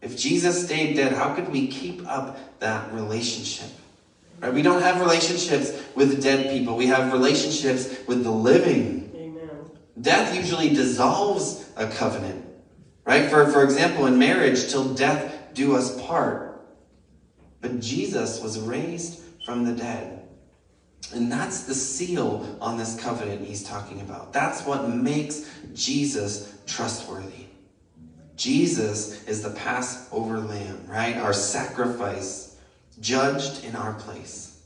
if 0.00 0.16
Jesus 0.16 0.64
stayed 0.64 0.94
dead, 0.94 1.12
how 1.12 1.34
could 1.34 1.48
we 1.48 1.66
keep 1.66 2.06
up 2.06 2.38
that 2.60 2.92
relationship? 2.92 3.70
Right? 4.40 4.54
We 4.54 4.62
don't 4.62 4.82
have 4.82 5.00
relationships 5.00 5.72
with 5.96 6.22
dead 6.22 6.50
people. 6.50 6.76
We 6.76 6.86
have 6.86 7.12
relationships 7.12 7.92
with 8.06 8.22
the 8.22 8.30
living 8.30 9.02
Death 10.00 10.34
usually 10.34 10.70
dissolves 10.70 11.68
a 11.76 11.86
covenant, 11.86 12.44
right? 13.04 13.28
For, 13.30 13.46
for 13.48 13.62
example, 13.62 14.06
in 14.06 14.18
marriage, 14.18 14.70
till 14.70 14.94
death 14.94 15.54
do 15.54 15.76
us 15.76 16.00
part. 16.02 16.60
But 17.60 17.80
Jesus 17.80 18.42
was 18.42 18.58
raised 18.58 19.20
from 19.44 19.64
the 19.64 19.72
dead. 19.72 20.22
And 21.14 21.30
that's 21.30 21.64
the 21.64 21.74
seal 21.74 22.56
on 22.60 22.78
this 22.78 22.98
covenant 22.98 23.46
he's 23.46 23.62
talking 23.62 24.00
about. 24.00 24.32
That's 24.32 24.64
what 24.64 24.88
makes 24.88 25.48
Jesus 25.74 26.56
trustworthy. 26.66 27.46
Jesus 28.36 29.22
is 29.24 29.42
the 29.42 29.50
Passover 29.50 30.38
lamb, 30.38 30.86
right? 30.88 31.16
Our 31.16 31.34
sacrifice, 31.34 32.56
judged 33.00 33.64
in 33.64 33.76
our 33.76 33.94
place. 33.94 34.62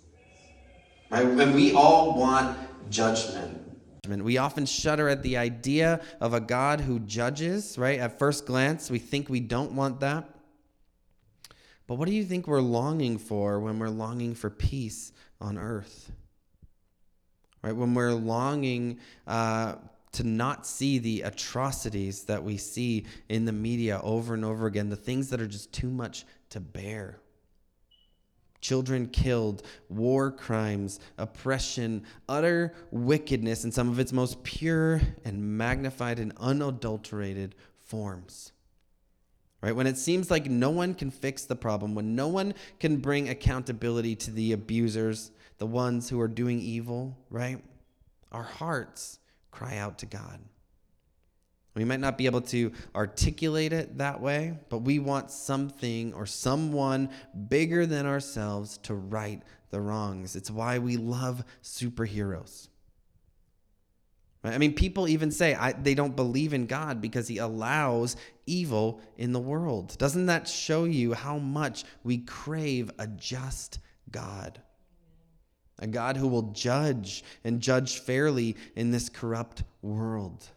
Right? 1.10 1.26
And 1.26 1.54
we 1.54 1.72
all 1.74 2.18
want 2.18 2.56
judgment. 2.90 3.55
We 4.08 4.38
often 4.38 4.66
shudder 4.66 5.08
at 5.08 5.22
the 5.22 5.36
idea 5.36 6.00
of 6.20 6.34
a 6.34 6.40
God 6.40 6.80
who 6.80 7.00
judges, 7.00 7.76
right? 7.78 7.98
At 7.98 8.18
first 8.18 8.46
glance, 8.46 8.90
we 8.90 8.98
think 8.98 9.28
we 9.28 9.40
don't 9.40 9.72
want 9.72 10.00
that. 10.00 10.28
But 11.86 11.96
what 11.96 12.08
do 12.08 12.14
you 12.14 12.24
think 12.24 12.46
we're 12.46 12.60
longing 12.60 13.18
for 13.18 13.60
when 13.60 13.78
we're 13.78 13.88
longing 13.88 14.34
for 14.34 14.50
peace 14.50 15.12
on 15.40 15.58
earth? 15.58 16.10
Right? 17.62 17.74
When 17.74 17.94
we're 17.94 18.12
longing 18.12 18.98
uh, 19.26 19.76
to 20.12 20.24
not 20.24 20.66
see 20.66 20.98
the 20.98 21.22
atrocities 21.22 22.24
that 22.24 22.42
we 22.42 22.56
see 22.56 23.06
in 23.28 23.44
the 23.44 23.52
media 23.52 24.00
over 24.02 24.34
and 24.34 24.44
over 24.44 24.66
again, 24.66 24.88
the 24.88 24.96
things 24.96 25.30
that 25.30 25.40
are 25.40 25.46
just 25.46 25.72
too 25.72 25.90
much 25.90 26.24
to 26.50 26.60
bear 26.60 27.18
children 28.60 29.08
killed, 29.08 29.62
war 29.88 30.30
crimes, 30.30 31.00
oppression, 31.18 32.04
utter 32.28 32.74
wickedness 32.90 33.64
in 33.64 33.72
some 33.72 33.88
of 33.88 33.98
its 33.98 34.12
most 34.12 34.42
pure 34.42 35.00
and 35.24 35.42
magnified 35.58 36.18
and 36.18 36.32
unadulterated 36.38 37.54
forms. 37.84 38.52
Right? 39.62 39.74
When 39.74 39.86
it 39.86 39.96
seems 39.96 40.30
like 40.30 40.46
no 40.46 40.70
one 40.70 40.94
can 40.94 41.10
fix 41.10 41.44
the 41.44 41.56
problem, 41.56 41.94
when 41.94 42.14
no 42.14 42.28
one 42.28 42.54
can 42.78 42.98
bring 42.98 43.28
accountability 43.28 44.14
to 44.16 44.30
the 44.30 44.52
abusers, 44.52 45.30
the 45.58 45.66
ones 45.66 46.08
who 46.08 46.20
are 46.20 46.28
doing 46.28 46.60
evil, 46.60 47.16
right? 47.30 47.62
Our 48.32 48.42
hearts 48.42 49.18
cry 49.50 49.78
out 49.78 49.98
to 49.98 50.06
God. 50.06 50.38
We 51.76 51.84
might 51.84 52.00
not 52.00 52.16
be 52.16 52.24
able 52.24 52.40
to 52.40 52.72
articulate 52.94 53.74
it 53.74 53.98
that 53.98 54.20
way, 54.22 54.58
but 54.70 54.78
we 54.78 54.98
want 54.98 55.30
something 55.30 56.14
or 56.14 56.24
someone 56.24 57.10
bigger 57.48 57.84
than 57.84 58.06
ourselves 58.06 58.78
to 58.84 58.94
right 58.94 59.42
the 59.70 59.80
wrongs. 59.82 60.36
It's 60.36 60.50
why 60.50 60.78
we 60.78 60.96
love 60.96 61.44
superheroes. 61.62 62.68
I 64.42 64.56
mean, 64.56 64.72
people 64.72 65.06
even 65.06 65.30
say 65.30 65.54
I, 65.54 65.72
they 65.72 65.94
don't 65.94 66.16
believe 66.16 66.54
in 66.54 66.66
God 66.66 67.02
because 67.02 67.28
he 67.28 67.38
allows 67.38 68.16
evil 68.46 69.02
in 69.18 69.32
the 69.32 69.40
world. 69.40 69.98
Doesn't 69.98 70.26
that 70.26 70.48
show 70.48 70.84
you 70.84 71.12
how 71.12 71.36
much 71.36 71.84
we 72.04 72.18
crave 72.18 72.90
a 72.98 73.06
just 73.06 73.80
God? 74.10 74.62
A 75.78 75.86
God 75.86 76.16
who 76.16 76.28
will 76.28 76.52
judge 76.52 77.22
and 77.44 77.60
judge 77.60 77.98
fairly 77.98 78.56
in 78.76 78.92
this 78.92 79.10
corrupt 79.10 79.62
world. 79.82 80.48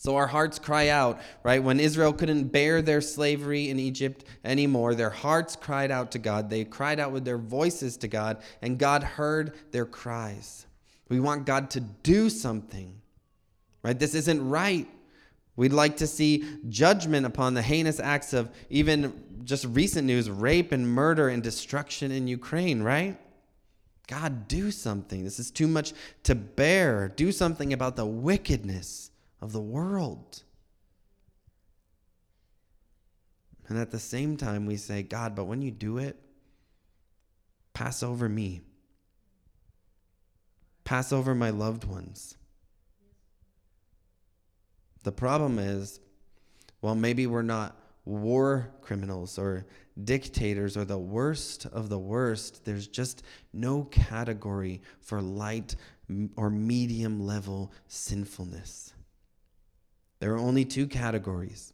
So 0.00 0.16
our 0.16 0.28
hearts 0.28 0.58
cry 0.58 0.88
out, 0.88 1.20
right? 1.42 1.62
When 1.62 1.78
Israel 1.78 2.14
couldn't 2.14 2.44
bear 2.44 2.80
their 2.80 3.02
slavery 3.02 3.68
in 3.68 3.78
Egypt 3.78 4.24
anymore, 4.46 4.94
their 4.94 5.10
hearts 5.10 5.56
cried 5.56 5.90
out 5.90 6.12
to 6.12 6.18
God. 6.18 6.48
They 6.48 6.64
cried 6.64 6.98
out 6.98 7.12
with 7.12 7.26
their 7.26 7.36
voices 7.36 7.98
to 7.98 8.08
God, 8.08 8.38
and 8.62 8.78
God 8.78 9.02
heard 9.02 9.52
their 9.72 9.84
cries. 9.84 10.64
We 11.10 11.20
want 11.20 11.44
God 11.44 11.68
to 11.72 11.80
do 11.80 12.30
something, 12.30 12.98
right? 13.82 13.98
This 13.98 14.14
isn't 14.14 14.48
right. 14.48 14.88
We'd 15.56 15.74
like 15.74 15.98
to 15.98 16.06
see 16.06 16.46
judgment 16.70 17.26
upon 17.26 17.52
the 17.52 17.60
heinous 17.60 18.00
acts 18.00 18.32
of 18.32 18.50
even 18.70 19.22
just 19.44 19.66
recent 19.66 20.06
news 20.06 20.30
rape 20.30 20.72
and 20.72 20.88
murder 20.88 21.28
and 21.28 21.42
destruction 21.42 22.10
in 22.10 22.26
Ukraine, 22.26 22.82
right? 22.82 23.18
God, 24.06 24.48
do 24.48 24.70
something. 24.70 25.24
This 25.24 25.38
is 25.38 25.50
too 25.50 25.68
much 25.68 25.92
to 26.22 26.34
bear. 26.34 27.08
Do 27.08 27.30
something 27.32 27.74
about 27.74 27.96
the 27.96 28.06
wickedness 28.06 29.09
of 29.40 29.52
the 29.52 29.60
world. 29.60 30.42
And 33.68 33.78
at 33.78 33.90
the 33.90 33.98
same 33.98 34.36
time, 34.36 34.66
we 34.66 34.76
say, 34.76 35.02
God, 35.02 35.34
but 35.34 35.44
when 35.44 35.62
you 35.62 35.70
do 35.70 35.98
it, 35.98 36.16
pass 37.72 38.02
over 38.02 38.28
me, 38.28 38.62
pass 40.84 41.12
over 41.12 41.34
my 41.34 41.50
loved 41.50 41.84
ones. 41.84 42.36
The 45.04 45.12
problem 45.12 45.58
is, 45.58 46.00
well, 46.82 46.94
maybe 46.94 47.26
we're 47.26 47.42
not 47.42 47.76
war 48.04 48.70
criminals 48.82 49.38
or 49.38 49.66
dictators 50.02 50.76
or 50.76 50.84
the 50.84 50.98
worst 50.98 51.66
of 51.66 51.88
the 51.88 51.98
worst. 51.98 52.64
There's 52.64 52.88
just 52.88 53.22
no 53.52 53.84
category 53.84 54.82
for 55.00 55.22
light 55.22 55.76
or 56.36 56.50
medium 56.50 57.24
level 57.24 57.72
sinfulness. 57.86 58.92
There 60.20 60.32
are 60.34 60.38
only 60.38 60.64
two 60.64 60.86
categories 60.86 61.72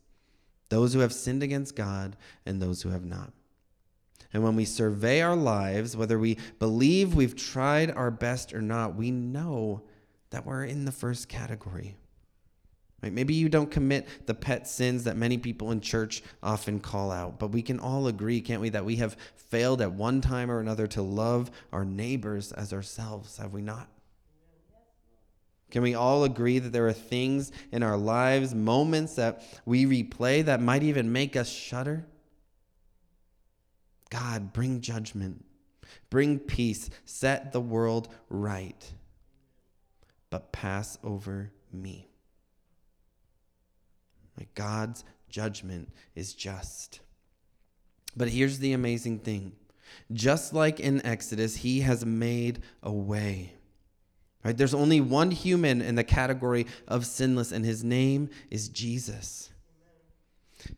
those 0.69 0.95
who 0.95 1.01
have 1.01 1.13
sinned 1.13 1.45
against 1.45 1.77
God 1.77 2.17
and 2.45 2.61
those 2.61 2.83
who 2.83 2.89
have 2.89 3.05
not. 3.05 3.33
And 4.33 4.43
when 4.43 4.57
we 4.57 4.65
survey 4.65 5.21
our 5.21 5.37
lives, 5.37 5.97
whether 5.97 6.19
we 6.19 6.39
believe 6.59 7.15
we've 7.15 7.37
tried 7.37 7.91
our 7.93 8.11
best 8.11 8.53
or 8.53 8.61
not, 8.61 8.97
we 8.97 9.13
know 9.13 9.83
that 10.31 10.45
we're 10.45 10.65
in 10.65 10.85
the 10.85 10.93
first 10.93 11.29
category. 11.29 11.95
Right? 13.03 13.13
Maybe 13.13 13.35
you 13.35 13.49
don't 13.49 13.71
commit 13.71 14.27
the 14.27 14.35
pet 14.35 14.67
sins 14.67 15.05
that 15.05 15.17
many 15.17 15.39
people 15.39 15.71
in 15.71 15.81
church 15.81 16.23
often 16.43 16.81
call 16.81 17.13
out, 17.13 17.39
but 17.39 17.53
we 17.53 17.63
can 17.63 17.79
all 17.79 18.09
agree, 18.09 18.41
can't 18.41 18.61
we, 18.61 18.71
that 18.71 18.85
we 18.85 18.97
have 18.97 19.17
failed 19.37 19.81
at 19.81 19.93
one 19.93 20.21
time 20.21 20.51
or 20.51 20.59
another 20.61 20.87
to 20.89 21.03
love 21.03 21.51
our 21.73 21.85
neighbors 21.85 22.51
as 22.53 22.73
ourselves, 22.73 23.37
have 23.37 23.53
we 23.53 23.63
not? 23.63 23.89
Can 25.71 25.83
we 25.83 25.95
all 25.95 26.25
agree 26.25 26.59
that 26.59 26.73
there 26.73 26.87
are 26.87 26.93
things 26.93 27.51
in 27.73 27.83
our 27.83 27.97
lives, 27.97 28.55
moments 28.55 29.17
that 29.17 29.43
we 29.65 29.85
replay 29.85 30.45
that 30.45 30.61
might 30.61 30.83
even 30.83 31.13
make 31.13 31.37
us 31.37 31.49
shudder? 31.49 32.07
God, 34.11 34.53
bring 34.53 34.81
judgment, 34.81 35.45
bring 36.09 36.39
peace, 36.39 36.89
set 37.05 37.53
the 37.53 37.61
world 37.61 38.09
right, 38.29 38.93
but 40.31 40.53
pass 40.53 40.99
over 41.03 41.51
me. 41.73 42.09
My 44.39 44.47
God's 44.55 45.05
judgment 45.29 45.91
is 46.15 46.35
just. 46.35 47.01
But 48.17 48.29
here's 48.29 48.59
the 48.59 48.73
amazing 48.73 49.21
thing 49.21 49.53
just 50.13 50.53
like 50.53 50.79
in 50.79 51.05
Exodus, 51.05 51.57
He 51.57 51.81
has 51.81 52.05
made 52.05 52.63
a 52.83 52.93
way. 52.93 53.56
Right? 54.45 54.57
There's 54.57 54.75
only 54.75 55.01
one 55.01 55.33
human 55.33 55.83
in 55.83 55.97
the 55.97 56.05
category 56.05 56.67
of 56.87 57.05
sinless, 57.05 57.53
and 57.53 57.65
his 57.65 57.83
name 57.83 58.31
is 58.51 58.69
Jesus. 58.69 59.51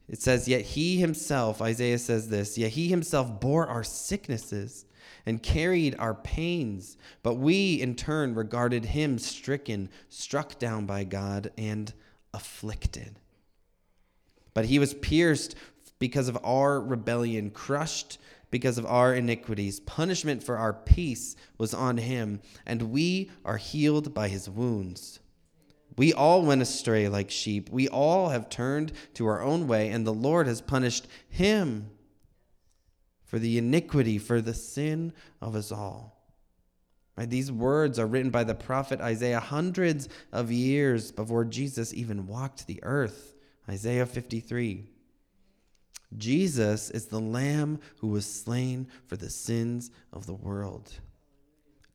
It 0.09 0.21
says, 0.21 0.49
Yet 0.49 0.63
he 0.63 0.99
himself, 0.99 1.61
Isaiah 1.61 1.99
says 1.99 2.29
this, 2.29 2.59
yet 2.59 2.73
he 2.73 2.89
himself 2.89 3.41
bore 3.41 3.67
our 3.67 3.85
sicknesses 3.85 4.87
and 5.27 5.43
carried 5.43 5.95
our 5.99 6.15
pains, 6.15 6.97
but 7.23 7.35
we 7.35 7.81
in 7.81 7.95
turn 7.95 8.35
regarded 8.35 8.87
him 8.87 9.19
stricken, 9.19 9.91
struck 10.09 10.59
down 10.59 10.87
by 10.87 11.05
God, 11.05 11.51
and 11.59 11.93
afflicted. 12.33 13.19
But 14.55 14.67
he 14.67 14.79
was 14.79 14.95
pierced 14.95 15.55
because 15.99 16.29
of 16.29 16.39
our 16.45 16.81
rebellion, 16.81 17.51
crushed 17.51 18.19
because 18.51 18.79
of 18.79 18.87
our 18.87 19.15
iniquities. 19.15 19.81
Punishment 19.81 20.43
for 20.43 20.57
our 20.57 20.73
peace 20.73 21.37
was 21.59 21.75
on 21.75 21.99
him, 21.99 22.41
and 22.67 22.91
we 22.91 23.31
are 23.45 23.57
healed 23.57 24.15
by 24.15 24.29
his 24.29 24.49
wounds. 24.49 25.21
We 25.97 26.13
all 26.13 26.43
went 26.43 26.63
astray 26.63 27.09
like 27.09 27.31
sheep. 27.31 27.71
We 27.71 27.89
all 27.89 28.29
have 28.29 28.49
turned 28.49 28.93
to 29.15 29.27
our 29.27 29.43
own 29.43 29.67
way, 29.67 29.89
and 29.89 30.07
the 30.07 30.15
Lord 30.15 30.47
has 30.47 30.61
punished 30.61 31.09
him 31.29 31.91
for 33.25 33.39
the 33.39 33.59
iniquity, 33.59 34.17
for 34.19 34.41
the 34.41 34.55
sin 34.55 35.13
of 35.41 35.55
us 35.55 35.71
all. 35.73 36.19
Right? 37.17 37.29
These 37.29 37.51
words 37.51 37.99
are 37.99 38.07
written 38.07 38.31
by 38.31 38.45
the 38.45 38.55
prophet 38.55 39.01
Isaiah 39.01 39.41
hundreds 39.41 40.09
of 40.33 40.53
years 40.53 41.11
before 41.11 41.45
Jesus 41.45 41.93
even 41.93 42.29
walked 42.29 42.69
the 42.69 42.79
earth. 42.85 43.35
Isaiah 43.69 44.07
53. 44.07 44.87
Jesus 46.17 46.91
is 46.91 47.07
the 47.07 47.21
Lamb 47.21 47.81
who 47.99 48.09
was 48.09 48.27
slain 48.27 48.89
for 49.07 49.17
the 49.17 49.31
sins 49.31 49.91
of 50.13 50.27
the 50.27 50.35
world. 50.35 50.91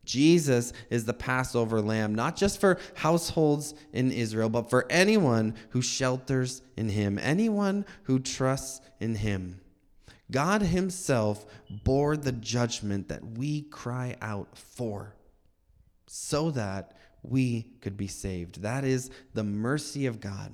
Jesus 0.05 0.73
is 0.89 1.05
the 1.05 1.13
Passover 1.13 1.81
lamb, 1.81 2.13
not 2.13 2.35
just 2.35 2.59
for 2.59 2.77
households 2.95 3.73
in 3.93 4.11
Israel, 4.11 4.49
but 4.49 4.69
for 4.69 4.85
anyone 4.89 5.55
who 5.69 5.81
shelters 5.81 6.61
in 6.75 6.89
him, 6.89 7.17
anyone 7.19 7.85
who 8.03 8.19
trusts 8.19 8.81
in 8.99 9.15
him. 9.15 9.61
God 10.29 10.61
himself 10.61 11.45
bore 11.83 12.17
the 12.17 12.31
judgment 12.31 13.07
that 13.09 13.37
we 13.37 13.61
cry 13.61 14.15
out 14.21 14.57
for 14.57 15.15
so 16.07 16.51
that 16.51 16.93
we 17.21 17.67
could 17.79 17.95
be 17.95 18.07
saved. 18.07 18.61
That 18.61 18.83
is 18.83 19.09
the 19.33 19.43
mercy 19.43 20.05
of 20.05 20.19
God. 20.19 20.51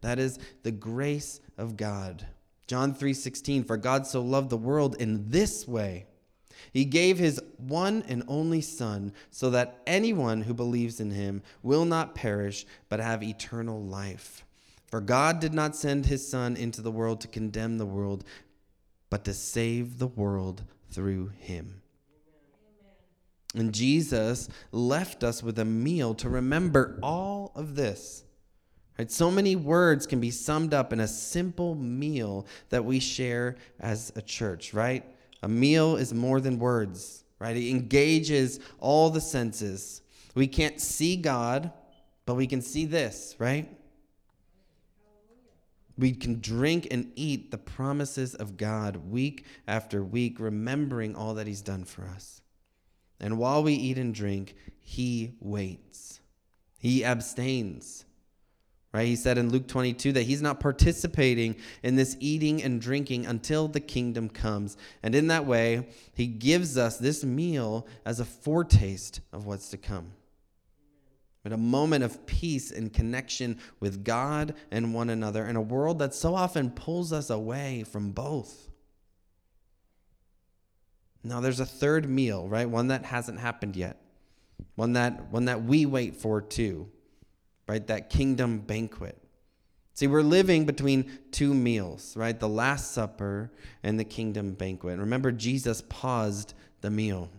That 0.00 0.18
is 0.18 0.38
the 0.62 0.72
grace 0.72 1.40
of 1.58 1.76
God. 1.76 2.26
John 2.66 2.94
3:16 2.94 3.64
For 3.64 3.76
God 3.76 4.06
so 4.06 4.22
loved 4.22 4.50
the 4.50 4.56
world 4.56 4.96
in 4.96 5.30
this 5.30 5.66
way. 5.68 6.06
He 6.72 6.84
gave 6.84 7.18
his 7.18 7.40
one 7.56 8.02
and 8.08 8.22
only 8.28 8.60
son 8.60 9.12
so 9.30 9.50
that 9.50 9.80
anyone 9.86 10.42
who 10.42 10.54
believes 10.54 11.00
in 11.00 11.10
him 11.10 11.42
will 11.62 11.84
not 11.84 12.14
perish 12.14 12.66
but 12.88 13.00
have 13.00 13.22
eternal 13.22 13.82
life. 13.82 14.44
For 14.90 15.00
God 15.00 15.40
did 15.40 15.54
not 15.54 15.76
send 15.76 16.06
his 16.06 16.26
son 16.26 16.56
into 16.56 16.80
the 16.80 16.90
world 16.90 17.20
to 17.20 17.28
condemn 17.28 17.78
the 17.78 17.86
world 17.86 18.24
but 19.10 19.24
to 19.24 19.34
save 19.34 19.98
the 19.98 20.06
world 20.06 20.64
through 20.90 21.28
him. 21.38 21.82
And 23.54 23.72
Jesus 23.72 24.48
left 24.72 25.24
us 25.24 25.42
with 25.42 25.58
a 25.58 25.64
meal 25.64 26.14
to 26.16 26.28
remember 26.28 26.98
all 27.02 27.52
of 27.54 27.74
this 27.74 28.25
Right? 28.98 29.10
So 29.10 29.30
many 29.30 29.56
words 29.56 30.06
can 30.06 30.20
be 30.20 30.30
summed 30.30 30.72
up 30.72 30.92
in 30.92 31.00
a 31.00 31.08
simple 31.08 31.74
meal 31.74 32.46
that 32.70 32.84
we 32.84 32.98
share 32.98 33.56
as 33.78 34.10
a 34.16 34.22
church, 34.22 34.72
right? 34.72 35.04
A 35.42 35.48
meal 35.48 35.96
is 35.96 36.14
more 36.14 36.40
than 36.40 36.58
words, 36.58 37.24
right? 37.38 37.56
It 37.56 37.70
engages 37.70 38.58
all 38.80 39.10
the 39.10 39.20
senses. 39.20 40.00
We 40.34 40.46
can't 40.46 40.80
see 40.80 41.16
God, 41.16 41.72
but 42.24 42.34
we 42.34 42.46
can 42.46 42.62
see 42.62 42.86
this, 42.86 43.36
right? 43.38 43.68
We 45.98 46.12
can 46.12 46.40
drink 46.40 46.88
and 46.90 47.12
eat 47.16 47.50
the 47.50 47.58
promises 47.58 48.34
of 48.34 48.56
God 48.56 49.10
week 49.10 49.44
after 49.66 50.02
week, 50.02 50.40
remembering 50.40 51.14
all 51.14 51.34
that 51.34 51.46
He's 51.46 51.62
done 51.62 51.84
for 51.84 52.04
us. 52.04 52.40
And 53.20 53.38
while 53.38 53.62
we 53.62 53.74
eat 53.74 53.98
and 53.98 54.14
drink, 54.14 54.56
He 54.80 55.36
waits, 55.40 56.20
He 56.78 57.04
abstains. 57.04 58.05
Right? 58.96 59.08
He 59.08 59.16
said 59.16 59.36
in 59.36 59.50
Luke 59.50 59.68
22 59.68 60.12
that 60.12 60.22
he's 60.22 60.40
not 60.40 60.58
participating 60.58 61.56
in 61.82 61.96
this 61.96 62.16
eating 62.18 62.62
and 62.62 62.80
drinking 62.80 63.26
until 63.26 63.68
the 63.68 63.78
kingdom 63.78 64.30
comes. 64.30 64.78
And 65.02 65.14
in 65.14 65.26
that 65.26 65.44
way, 65.44 65.88
he 66.14 66.26
gives 66.26 66.78
us 66.78 66.96
this 66.96 67.22
meal 67.22 67.86
as 68.06 68.20
a 68.20 68.24
foretaste 68.24 69.20
of 69.34 69.44
what's 69.44 69.68
to 69.68 69.76
come. 69.76 70.12
but 71.42 71.52
a 71.52 71.58
moment 71.58 72.04
of 72.04 72.24
peace 72.24 72.70
and 72.70 72.90
connection 72.90 73.58
with 73.80 74.02
God 74.02 74.54
and 74.70 74.94
one 74.94 75.10
another 75.10 75.46
in 75.46 75.56
a 75.56 75.60
world 75.60 75.98
that 75.98 76.14
so 76.14 76.34
often 76.34 76.70
pulls 76.70 77.12
us 77.12 77.28
away 77.28 77.84
from 77.84 78.12
both. 78.12 78.70
Now 81.22 81.40
there's 81.40 81.60
a 81.60 81.66
third 81.66 82.08
meal, 82.08 82.48
right? 82.48 82.68
One 82.68 82.88
that 82.88 83.04
hasn't 83.04 83.40
happened 83.40 83.76
yet. 83.76 84.00
One 84.74 84.94
that 84.94 85.30
one 85.30 85.44
that 85.44 85.64
we 85.64 85.84
wait 85.84 86.16
for 86.16 86.40
too. 86.40 86.88
Right? 87.68 87.86
That 87.86 88.10
kingdom 88.10 88.58
banquet. 88.60 89.18
See, 89.94 90.06
we're 90.06 90.22
living 90.22 90.66
between 90.66 91.10
two 91.30 91.54
meals, 91.54 92.16
right? 92.16 92.38
The 92.38 92.48
Last 92.48 92.92
Supper 92.92 93.50
and 93.82 93.98
the 93.98 94.04
kingdom 94.04 94.52
banquet. 94.52 94.98
Remember, 94.98 95.32
Jesus 95.32 95.82
paused 95.88 96.52
the 96.82 96.90
meal. 96.90 97.30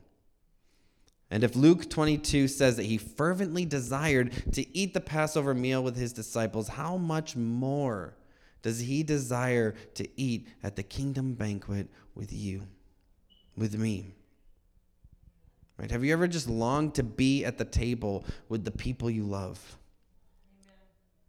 And 1.29 1.43
if 1.43 1.55
Luke 1.55 1.89
22 1.89 2.47
says 2.47 2.77
that 2.77 2.85
he 2.85 2.97
fervently 2.97 3.65
desired 3.65 4.31
to 4.53 4.77
eat 4.77 4.93
the 4.93 5.01
Passover 5.01 5.53
meal 5.53 5.83
with 5.83 5.95
his 5.97 6.13
disciples, 6.13 6.69
how 6.69 6.97
much 6.97 7.35
more 7.35 8.15
does 8.61 8.79
he 8.79 9.03
desire 9.03 9.75
to 9.93 10.07
eat 10.19 10.47
at 10.63 10.75
the 10.75 10.83
kingdom 10.83 11.33
banquet 11.33 11.89
with 12.15 12.33
you, 12.33 12.63
with 13.55 13.77
me? 13.77 14.07
Right? 15.77 15.91
Have 15.91 16.03
you 16.03 16.13
ever 16.13 16.27
just 16.27 16.49
longed 16.49 16.95
to 16.95 17.03
be 17.03 17.45
at 17.45 17.57
the 17.57 17.65
table 17.65 18.25
with 18.49 18.65
the 18.65 18.71
people 18.71 19.09
you 19.09 19.23
love? 19.23 19.77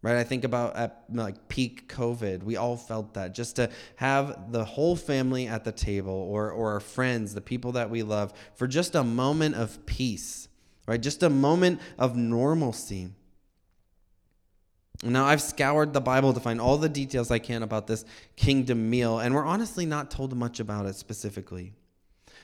Right? 0.02 0.16
I 0.16 0.24
think 0.24 0.44
about 0.44 0.76
at 0.76 1.04
like 1.12 1.48
peak 1.48 1.88
covid 1.92 2.42
we 2.42 2.56
all 2.56 2.76
felt 2.76 3.14
that. 3.14 3.34
Just 3.34 3.56
to 3.56 3.70
have 3.96 4.52
the 4.52 4.64
whole 4.64 4.96
family 4.96 5.46
at 5.46 5.64
the 5.64 5.72
table 5.72 6.12
or 6.12 6.50
or 6.50 6.72
our 6.72 6.80
friends 6.80 7.34
the 7.34 7.40
people 7.40 7.72
that 7.72 7.90
we 7.90 8.02
love 8.02 8.32
for 8.54 8.66
just 8.66 8.94
a 8.94 9.04
moment 9.04 9.54
of 9.54 9.84
peace 9.86 10.48
right? 10.88 11.00
Just 11.00 11.22
a 11.22 11.28
moment 11.28 11.80
of 11.98 12.16
normalcy. 12.16 13.10
Now 15.04 15.26
i've 15.26 15.42
scoured 15.42 15.92
the 15.92 16.00
bible 16.00 16.32
to 16.32 16.40
find 16.40 16.60
all 16.60 16.76
the 16.76 16.88
details 16.88 17.30
i 17.30 17.38
can 17.38 17.62
about 17.62 17.86
this 17.86 18.04
kingdom 18.34 18.90
meal 18.90 19.20
and 19.20 19.32
we're 19.32 19.44
honestly 19.44 19.86
not 19.86 20.10
told 20.10 20.34
much 20.34 20.58
about 20.58 20.86
it 20.86 20.96
specifically. 20.96 21.72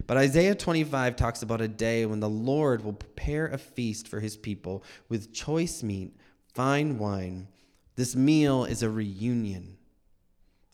But 0.06 0.16
Isaiah 0.16 0.54
25 0.54 1.16
talks 1.16 1.42
about 1.42 1.60
a 1.60 1.68
day 1.68 2.04
when 2.04 2.18
the 2.18 2.28
Lord 2.28 2.84
will 2.84 2.92
prepare 2.92 3.46
a 3.46 3.58
feast 3.58 4.08
for 4.08 4.18
his 4.18 4.36
people 4.36 4.82
with 5.08 5.32
choice 5.32 5.82
meat 5.82 6.16
fine 6.54 6.98
wine. 6.98 7.48
This 7.96 8.16
meal 8.16 8.64
is 8.64 8.82
a 8.82 8.90
reunion. 8.90 9.76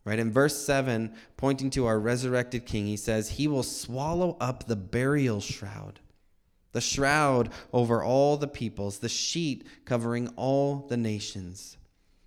Right? 0.05 0.19
In 0.19 0.33
verse 0.33 0.57
7, 0.65 1.13
pointing 1.37 1.71
to 1.71 1.87
our 1.87 1.99
resurrected 1.99 2.65
king, 2.65 2.87
he 2.87 2.97
says, 2.97 3.31
He 3.31 3.47
will 3.47 3.63
swallow 3.63 4.37
up 4.41 4.67
the 4.67 4.77
burial 4.77 5.41
shroud, 5.41 6.01
the 6.73 6.81
shroud 6.81 7.51
over 7.73 8.03
all 8.03 8.37
the 8.37 8.49
peoples, 8.49 8.99
the 8.99 9.09
sheet 9.09 9.67
covering 9.85 10.29
all 10.37 10.87
the 10.89 10.97
nations. 10.97 11.77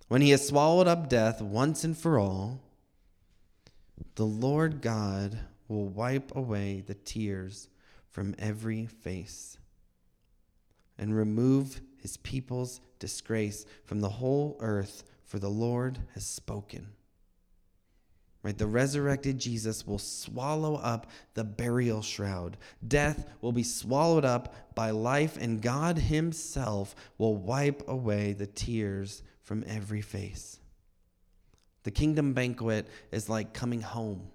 When 0.08 0.22
he 0.22 0.30
has 0.30 0.46
swallowed 0.46 0.86
up 0.86 1.08
death 1.08 1.42
once 1.42 1.82
and 1.82 1.96
for 1.96 2.18
all, 2.18 2.60
the 4.14 4.26
Lord 4.26 4.80
God 4.80 5.38
will 5.66 5.88
wipe 5.88 6.36
away 6.36 6.84
the 6.86 6.94
tears 6.94 7.68
from 8.10 8.34
every 8.38 8.86
face 8.86 9.58
and 10.96 11.16
remove 11.16 11.80
his 12.04 12.18
people's 12.18 12.82
disgrace 12.98 13.64
from 13.86 14.00
the 14.00 14.10
whole 14.10 14.58
earth, 14.60 15.04
for 15.24 15.38
the 15.38 15.48
Lord 15.48 16.00
has 16.12 16.26
spoken. 16.26 16.88
Right? 18.42 18.58
The 18.58 18.66
resurrected 18.66 19.38
Jesus 19.38 19.86
will 19.86 19.98
swallow 19.98 20.74
up 20.74 21.06
the 21.32 21.44
burial 21.44 22.02
shroud. 22.02 22.58
Death 22.86 23.26
will 23.40 23.52
be 23.52 23.62
swallowed 23.62 24.26
up 24.26 24.54
by 24.74 24.90
life, 24.90 25.38
and 25.40 25.62
God 25.62 25.96
Himself 25.96 26.94
will 27.16 27.36
wipe 27.36 27.88
away 27.88 28.34
the 28.34 28.46
tears 28.46 29.22
from 29.40 29.64
every 29.66 30.02
face. 30.02 30.58
The 31.84 31.90
kingdom 31.90 32.34
banquet 32.34 32.86
is 33.12 33.30
like 33.30 33.54
coming 33.54 33.80
home. 33.80 34.28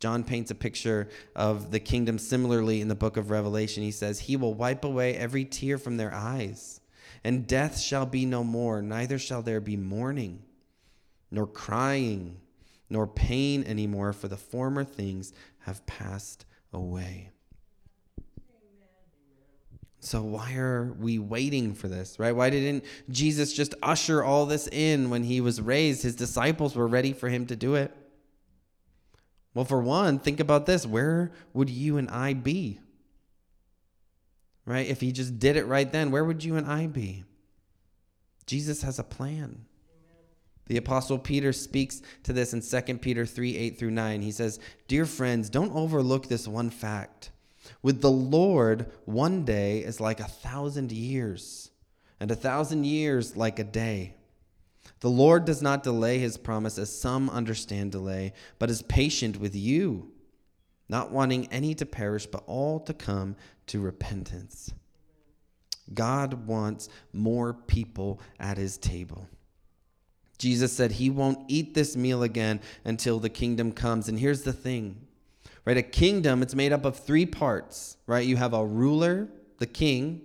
John 0.00 0.22
paints 0.22 0.50
a 0.50 0.54
picture 0.54 1.08
of 1.34 1.70
the 1.70 1.80
kingdom 1.80 2.18
similarly 2.18 2.80
in 2.80 2.88
the 2.88 2.94
book 2.94 3.16
of 3.16 3.30
Revelation. 3.30 3.82
He 3.82 3.90
says, 3.90 4.20
He 4.20 4.36
will 4.36 4.54
wipe 4.54 4.84
away 4.84 5.16
every 5.16 5.44
tear 5.44 5.76
from 5.76 5.96
their 5.96 6.14
eyes, 6.14 6.80
and 7.24 7.46
death 7.46 7.78
shall 7.78 8.06
be 8.06 8.24
no 8.24 8.44
more, 8.44 8.80
neither 8.80 9.18
shall 9.18 9.42
there 9.42 9.60
be 9.60 9.76
mourning, 9.76 10.42
nor 11.30 11.46
crying, 11.46 12.36
nor 12.88 13.06
pain 13.06 13.64
anymore, 13.64 14.12
for 14.12 14.28
the 14.28 14.36
former 14.36 14.84
things 14.84 15.32
have 15.60 15.84
passed 15.86 16.44
away. 16.72 17.30
So, 20.00 20.22
why 20.22 20.54
are 20.54 20.94
we 20.98 21.18
waiting 21.18 21.74
for 21.74 21.88
this, 21.88 22.20
right? 22.20 22.30
Why 22.30 22.50
didn't 22.50 22.84
Jesus 23.10 23.52
just 23.52 23.74
usher 23.82 24.22
all 24.22 24.46
this 24.46 24.68
in 24.68 25.10
when 25.10 25.24
he 25.24 25.40
was 25.40 25.60
raised? 25.60 26.04
His 26.04 26.14
disciples 26.14 26.76
were 26.76 26.86
ready 26.86 27.12
for 27.12 27.28
him 27.28 27.46
to 27.46 27.56
do 27.56 27.74
it. 27.74 27.92
Well, 29.54 29.64
for 29.64 29.80
one, 29.80 30.18
think 30.18 30.40
about 30.40 30.66
this 30.66 30.86
where 30.86 31.32
would 31.52 31.70
you 31.70 31.96
and 31.96 32.08
I 32.10 32.34
be? 32.34 32.80
Right? 34.64 34.86
If 34.86 35.00
he 35.00 35.12
just 35.12 35.38
did 35.38 35.56
it 35.56 35.66
right 35.66 35.90
then, 35.90 36.10
where 36.10 36.24
would 36.24 36.44
you 36.44 36.56
and 36.56 36.66
I 36.66 36.86
be? 36.86 37.24
Jesus 38.46 38.82
has 38.82 38.98
a 38.98 39.04
plan. 39.04 39.64
The 40.66 40.76
apostle 40.76 41.18
Peter 41.18 41.52
speaks 41.52 42.02
to 42.24 42.34
this 42.34 42.52
in 42.52 42.60
2 42.60 42.98
Peter 42.98 43.24
3 43.24 43.56
8 43.56 43.78
through 43.78 43.90
9. 43.90 44.20
He 44.20 44.30
says, 44.30 44.60
Dear 44.86 45.06
friends, 45.06 45.48
don't 45.48 45.74
overlook 45.74 46.28
this 46.28 46.46
one 46.46 46.68
fact. 46.68 47.30
With 47.82 48.02
the 48.02 48.10
Lord, 48.10 48.90
one 49.06 49.44
day 49.44 49.80
is 49.80 50.00
like 50.00 50.20
a 50.20 50.24
thousand 50.24 50.92
years, 50.92 51.70
and 52.20 52.30
a 52.30 52.36
thousand 52.36 52.84
years 52.84 53.36
like 53.36 53.58
a 53.58 53.64
day. 53.64 54.14
The 55.00 55.10
Lord 55.10 55.44
does 55.44 55.62
not 55.62 55.82
delay 55.82 56.18
his 56.18 56.36
promise 56.36 56.78
as 56.78 56.96
some 56.96 57.30
understand 57.30 57.92
delay, 57.92 58.32
but 58.58 58.70
is 58.70 58.82
patient 58.82 59.38
with 59.38 59.54
you, 59.54 60.10
not 60.88 61.12
wanting 61.12 61.46
any 61.52 61.74
to 61.74 61.86
perish, 61.86 62.26
but 62.26 62.42
all 62.46 62.80
to 62.80 62.92
come 62.92 63.36
to 63.68 63.80
repentance. 63.80 64.72
God 65.94 66.46
wants 66.46 66.88
more 67.12 67.54
people 67.54 68.20
at 68.40 68.58
his 68.58 68.76
table. 68.76 69.28
Jesus 70.38 70.72
said 70.72 70.92
he 70.92 71.10
won't 71.10 71.44
eat 71.48 71.74
this 71.74 71.96
meal 71.96 72.22
again 72.22 72.60
until 72.84 73.18
the 73.18 73.28
kingdom 73.28 73.72
comes. 73.72 74.08
And 74.08 74.18
here's 74.18 74.42
the 74.42 74.52
thing 74.52 75.08
right? 75.68 75.76
A 75.76 75.82
kingdom, 75.82 76.40
it's 76.40 76.54
made 76.54 76.72
up 76.72 76.86
of 76.86 76.98
three 76.98 77.26
parts, 77.26 77.98
right? 78.06 78.26
You 78.26 78.36
have 78.36 78.54
a 78.54 78.64
ruler, 78.64 79.28
the 79.58 79.66
king, 79.66 80.22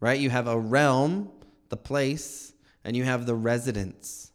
right? 0.00 0.20
You 0.20 0.28
have 0.28 0.46
a 0.46 0.58
realm, 0.58 1.30
the 1.70 1.78
place, 1.78 2.51
and 2.84 2.96
you 2.96 3.04
have 3.04 3.26
the 3.26 3.34
residence, 3.34 4.32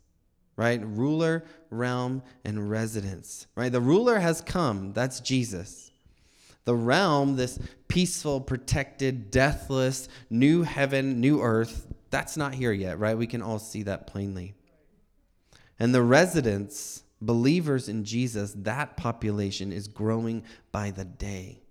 right? 0.56 0.82
Ruler, 0.84 1.44
realm, 1.70 2.24
and 2.46 2.70
residence, 2.70 3.48
right? 3.56 3.72
The 3.72 3.82
ruler 3.82 4.20
has 4.20 4.42
come, 4.42 4.94
that's 4.94 5.20
Jesus. 5.20 5.92
The 6.66 6.76
realm, 6.76 7.38
this 7.38 7.60
peaceful, 7.88 8.42
protected, 8.42 9.32
deathless, 9.32 10.10
new 10.30 10.64
heaven, 10.64 11.22
new 11.22 11.42
earth, 11.42 11.88
that's 12.10 12.36
not 12.36 12.54
here 12.54 12.74
yet, 12.74 13.00
right? 13.00 13.18
We 13.18 13.28
can 13.28 13.42
all 13.42 13.60
see 13.60 13.84
that 13.84 14.08
plainly. 14.08 14.54
And 15.80 15.94
the 15.94 16.02
residents, 16.02 17.04
believers 17.22 17.88
in 17.88 18.04
Jesus, 18.04 18.54
that 18.58 18.98
population 18.98 19.72
is 19.72 19.88
growing 19.88 20.44
by 20.72 20.92
the 20.92 21.06
day. 21.06 21.62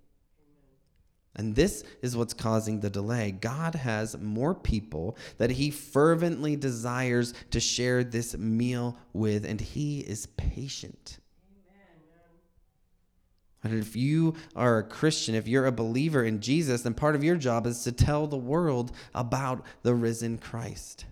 And 1.37 1.55
this 1.55 1.83
is 2.01 2.17
what's 2.17 2.33
causing 2.33 2.79
the 2.79 2.89
delay. 2.89 3.31
God 3.31 3.75
has 3.75 4.17
more 4.17 4.55
people 4.55 5.15
that 5.37 5.51
he 5.51 5.69
fervently 5.69 6.55
desires 6.55 7.33
to 7.51 7.59
share 7.59 8.03
this 8.03 8.35
meal 8.35 8.97
with, 9.13 9.45
and 9.45 9.61
he 9.61 9.99
is 9.99 10.25
patient. 10.25 11.19
And 13.63 13.73
if 13.79 13.95
you 13.95 14.35
are 14.55 14.79
a 14.79 14.83
Christian, 14.83 15.35
if 15.35 15.47
you're 15.47 15.65
a 15.65 15.71
believer 15.71 16.23
in 16.23 16.41
Jesus, 16.41 16.83
then 16.83 16.93
part 16.93 17.15
of 17.15 17.23
your 17.23 17.35
job 17.35 17.67
is 17.67 17.83
to 17.83 17.91
tell 17.91 18.27
the 18.27 18.37
world 18.37 18.91
about 19.13 19.65
the 19.83 19.93
risen 19.93 20.37
Christ. 20.37 21.05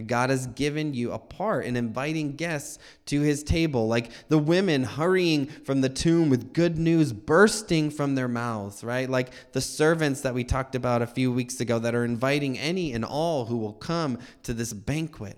God 0.00 0.30
has 0.30 0.46
given 0.46 0.94
you 0.94 1.12
a 1.12 1.18
part 1.18 1.66
in 1.66 1.76
inviting 1.76 2.34
guests 2.34 2.78
to 3.06 3.20
his 3.20 3.42
table, 3.42 3.88
like 3.88 4.10
the 4.28 4.38
women 4.38 4.84
hurrying 4.84 5.46
from 5.46 5.82
the 5.82 5.90
tomb 5.90 6.30
with 6.30 6.54
good 6.54 6.78
news 6.78 7.12
bursting 7.12 7.90
from 7.90 8.14
their 8.14 8.28
mouths, 8.28 8.82
right? 8.82 9.08
Like 9.08 9.52
the 9.52 9.60
servants 9.60 10.22
that 10.22 10.32
we 10.32 10.44
talked 10.44 10.74
about 10.74 11.02
a 11.02 11.06
few 11.06 11.30
weeks 11.30 11.60
ago 11.60 11.78
that 11.78 11.94
are 11.94 12.06
inviting 12.06 12.58
any 12.58 12.94
and 12.94 13.04
all 13.04 13.44
who 13.44 13.58
will 13.58 13.74
come 13.74 14.18
to 14.44 14.54
this 14.54 14.72
banquet, 14.72 15.36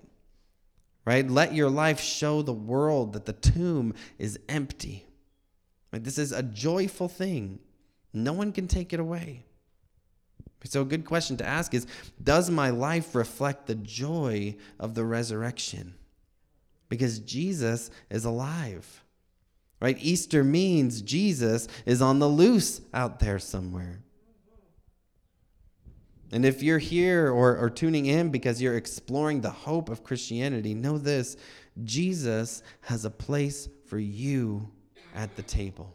right? 1.05 1.28
Let 1.28 1.52
your 1.52 1.68
life 1.68 2.00
show 2.00 2.42
the 2.42 2.52
world 2.52 3.14
that 3.14 3.26
the 3.26 3.32
tomb 3.32 3.92
is 4.18 4.38
empty. 4.48 5.09
Right? 5.92 6.05
This 6.05 6.18
is 6.18 6.30
a 6.30 6.44
joyful 6.44 7.09
thing, 7.09 7.59
no 8.12 8.32
one 8.32 8.52
can 8.52 8.68
take 8.68 8.92
it 8.92 9.00
away. 9.00 9.46
So, 10.65 10.83
a 10.83 10.87
good 10.87 11.05
question 11.05 11.37
to 11.39 11.47
ask 11.47 11.75
is 11.75 11.87
Does 12.23 12.51
my 12.51 12.71
life 12.71 13.15
reflect 13.15 13.67
the 13.67 13.75
joy 13.75 14.57
of 14.79 14.95
the 14.95 15.05
resurrection? 15.05 15.95
Because 16.89 17.19
Jesus 17.19 17.91
is 18.11 18.25
alive. 18.25 19.03
Right? 19.81 19.99
Easter 20.01 20.43
means 20.43 21.03
Jesus 21.03 21.69
is 21.85 22.01
on 22.01 22.19
the 22.19 22.29
loose 22.29 22.81
out 22.95 23.21
there 23.21 23.39
somewhere. 23.39 24.01
And 26.33 26.45
if 26.45 26.62
you're 26.62 26.79
here 26.79 27.31
or, 27.31 27.57
or 27.57 27.71
tuning 27.71 28.07
in 28.07 28.31
because 28.31 28.61
you're 28.61 28.77
exploring 28.77 29.41
the 29.41 29.51
hope 29.51 29.89
of 29.89 30.03
Christianity, 30.03 30.75
know 30.75 30.99
this 30.99 31.37
Jesus 31.85 32.62
has 32.81 33.05
a 33.05 33.11
place 33.11 33.69
for 33.87 33.99
you 33.99 34.69
at 35.15 35.37
the 35.37 35.43
table. 35.43 35.95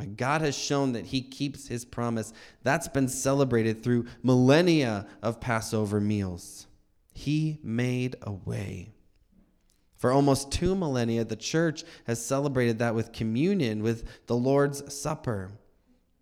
My 0.00 0.06
God 0.06 0.40
has 0.40 0.56
shown 0.56 0.92
that 0.92 1.04
he 1.04 1.20
keeps 1.20 1.68
his 1.68 1.84
promise. 1.84 2.32
That's 2.62 2.88
been 2.88 3.06
celebrated 3.06 3.82
through 3.82 4.06
millennia 4.22 5.06
of 5.22 5.42
Passover 5.42 6.00
meals. 6.00 6.66
He 7.12 7.58
made 7.62 8.16
a 8.22 8.32
way. 8.32 8.94
For 9.98 10.10
almost 10.10 10.50
two 10.50 10.74
millennia, 10.74 11.26
the 11.26 11.36
church 11.36 11.84
has 12.06 12.24
celebrated 12.24 12.78
that 12.78 12.94
with 12.94 13.12
communion, 13.12 13.82
with 13.82 14.08
the 14.26 14.36
Lord's 14.36 14.90
Supper. 14.90 15.50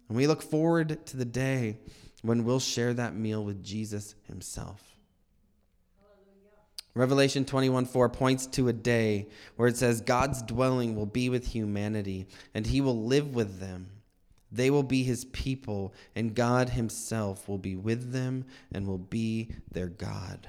And 0.08 0.16
we 0.16 0.26
look 0.26 0.42
forward 0.42 1.06
to 1.06 1.16
the 1.16 1.24
day 1.24 1.78
when 2.22 2.42
we'll 2.42 2.58
share 2.58 2.92
that 2.94 3.14
meal 3.14 3.44
with 3.44 3.62
Jesus 3.62 4.16
himself. 4.24 4.87
Revelation 6.98 7.44
21 7.44 7.84
4 7.84 8.08
points 8.08 8.44
to 8.46 8.66
a 8.66 8.72
day 8.72 9.28
where 9.54 9.68
it 9.68 9.76
says, 9.76 10.00
God's 10.00 10.42
dwelling 10.42 10.96
will 10.96 11.06
be 11.06 11.28
with 11.28 11.46
humanity, 11.46 12.26
and 12.54 12.66
he 12.66 12.80
will 12.80 13.04
live 13.04 13.36
with 13.36 13.60
them. 13.60 13.88
They 14.50 14.68
will 14.68 14.82
be 14.82 15.04
his 15.04 15.24
people, 15.26 15.94
and 16.16 16.34
God 16.34 16.70
himself 16.70 17.48
will 17.48 17.58
be 17.58 17.76
with 17.76 18.10
them 18.10 18.46
and 18.72 18.84
will 18.84 18.98
be 18.98 19.54
their 19.70 19.86
God. 19.86 20.48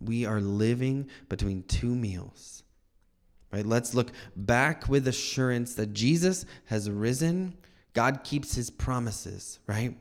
We 0.00 0.24
are 0.24 0.40
living 0.40 1.10
between 1.28 1.64
two 1.64 1.94
meals. 1.94 2.62
Right? 3.52 3.66
Let's 3.66 3.92
look 3.92 4.12
back 4.34 4.88
with 4.88 5.06
assurance 5.06 5.74
that 5.74 5.92
Jesus 5.92 6.46
has 6.66 6.88
risen. 6.88 7.54
God 7.92 8.24
keeps 8.24 8.54
his 8.54 8.70
promises, 8.70 9.58
right? 9.66 9.94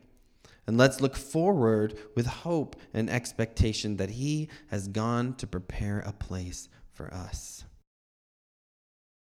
And 0.72 0.78
let's 0.78 1.02
look 1.02 1.18
forward 1.18 2.00
with 2.16 2.26
hope 2.26 2.78
and 2.94 3.10
expectation 3.10 3.98
that 3.98 4.12
he 4.12 4.48
has 4.70 4.88
gone 4.88 5.36
to 5.36 5.46
prepare 5.46 6.00
a 6.00 6.14
place 6.14 6.70
for 6.94 7.14
us. 7.14 7.66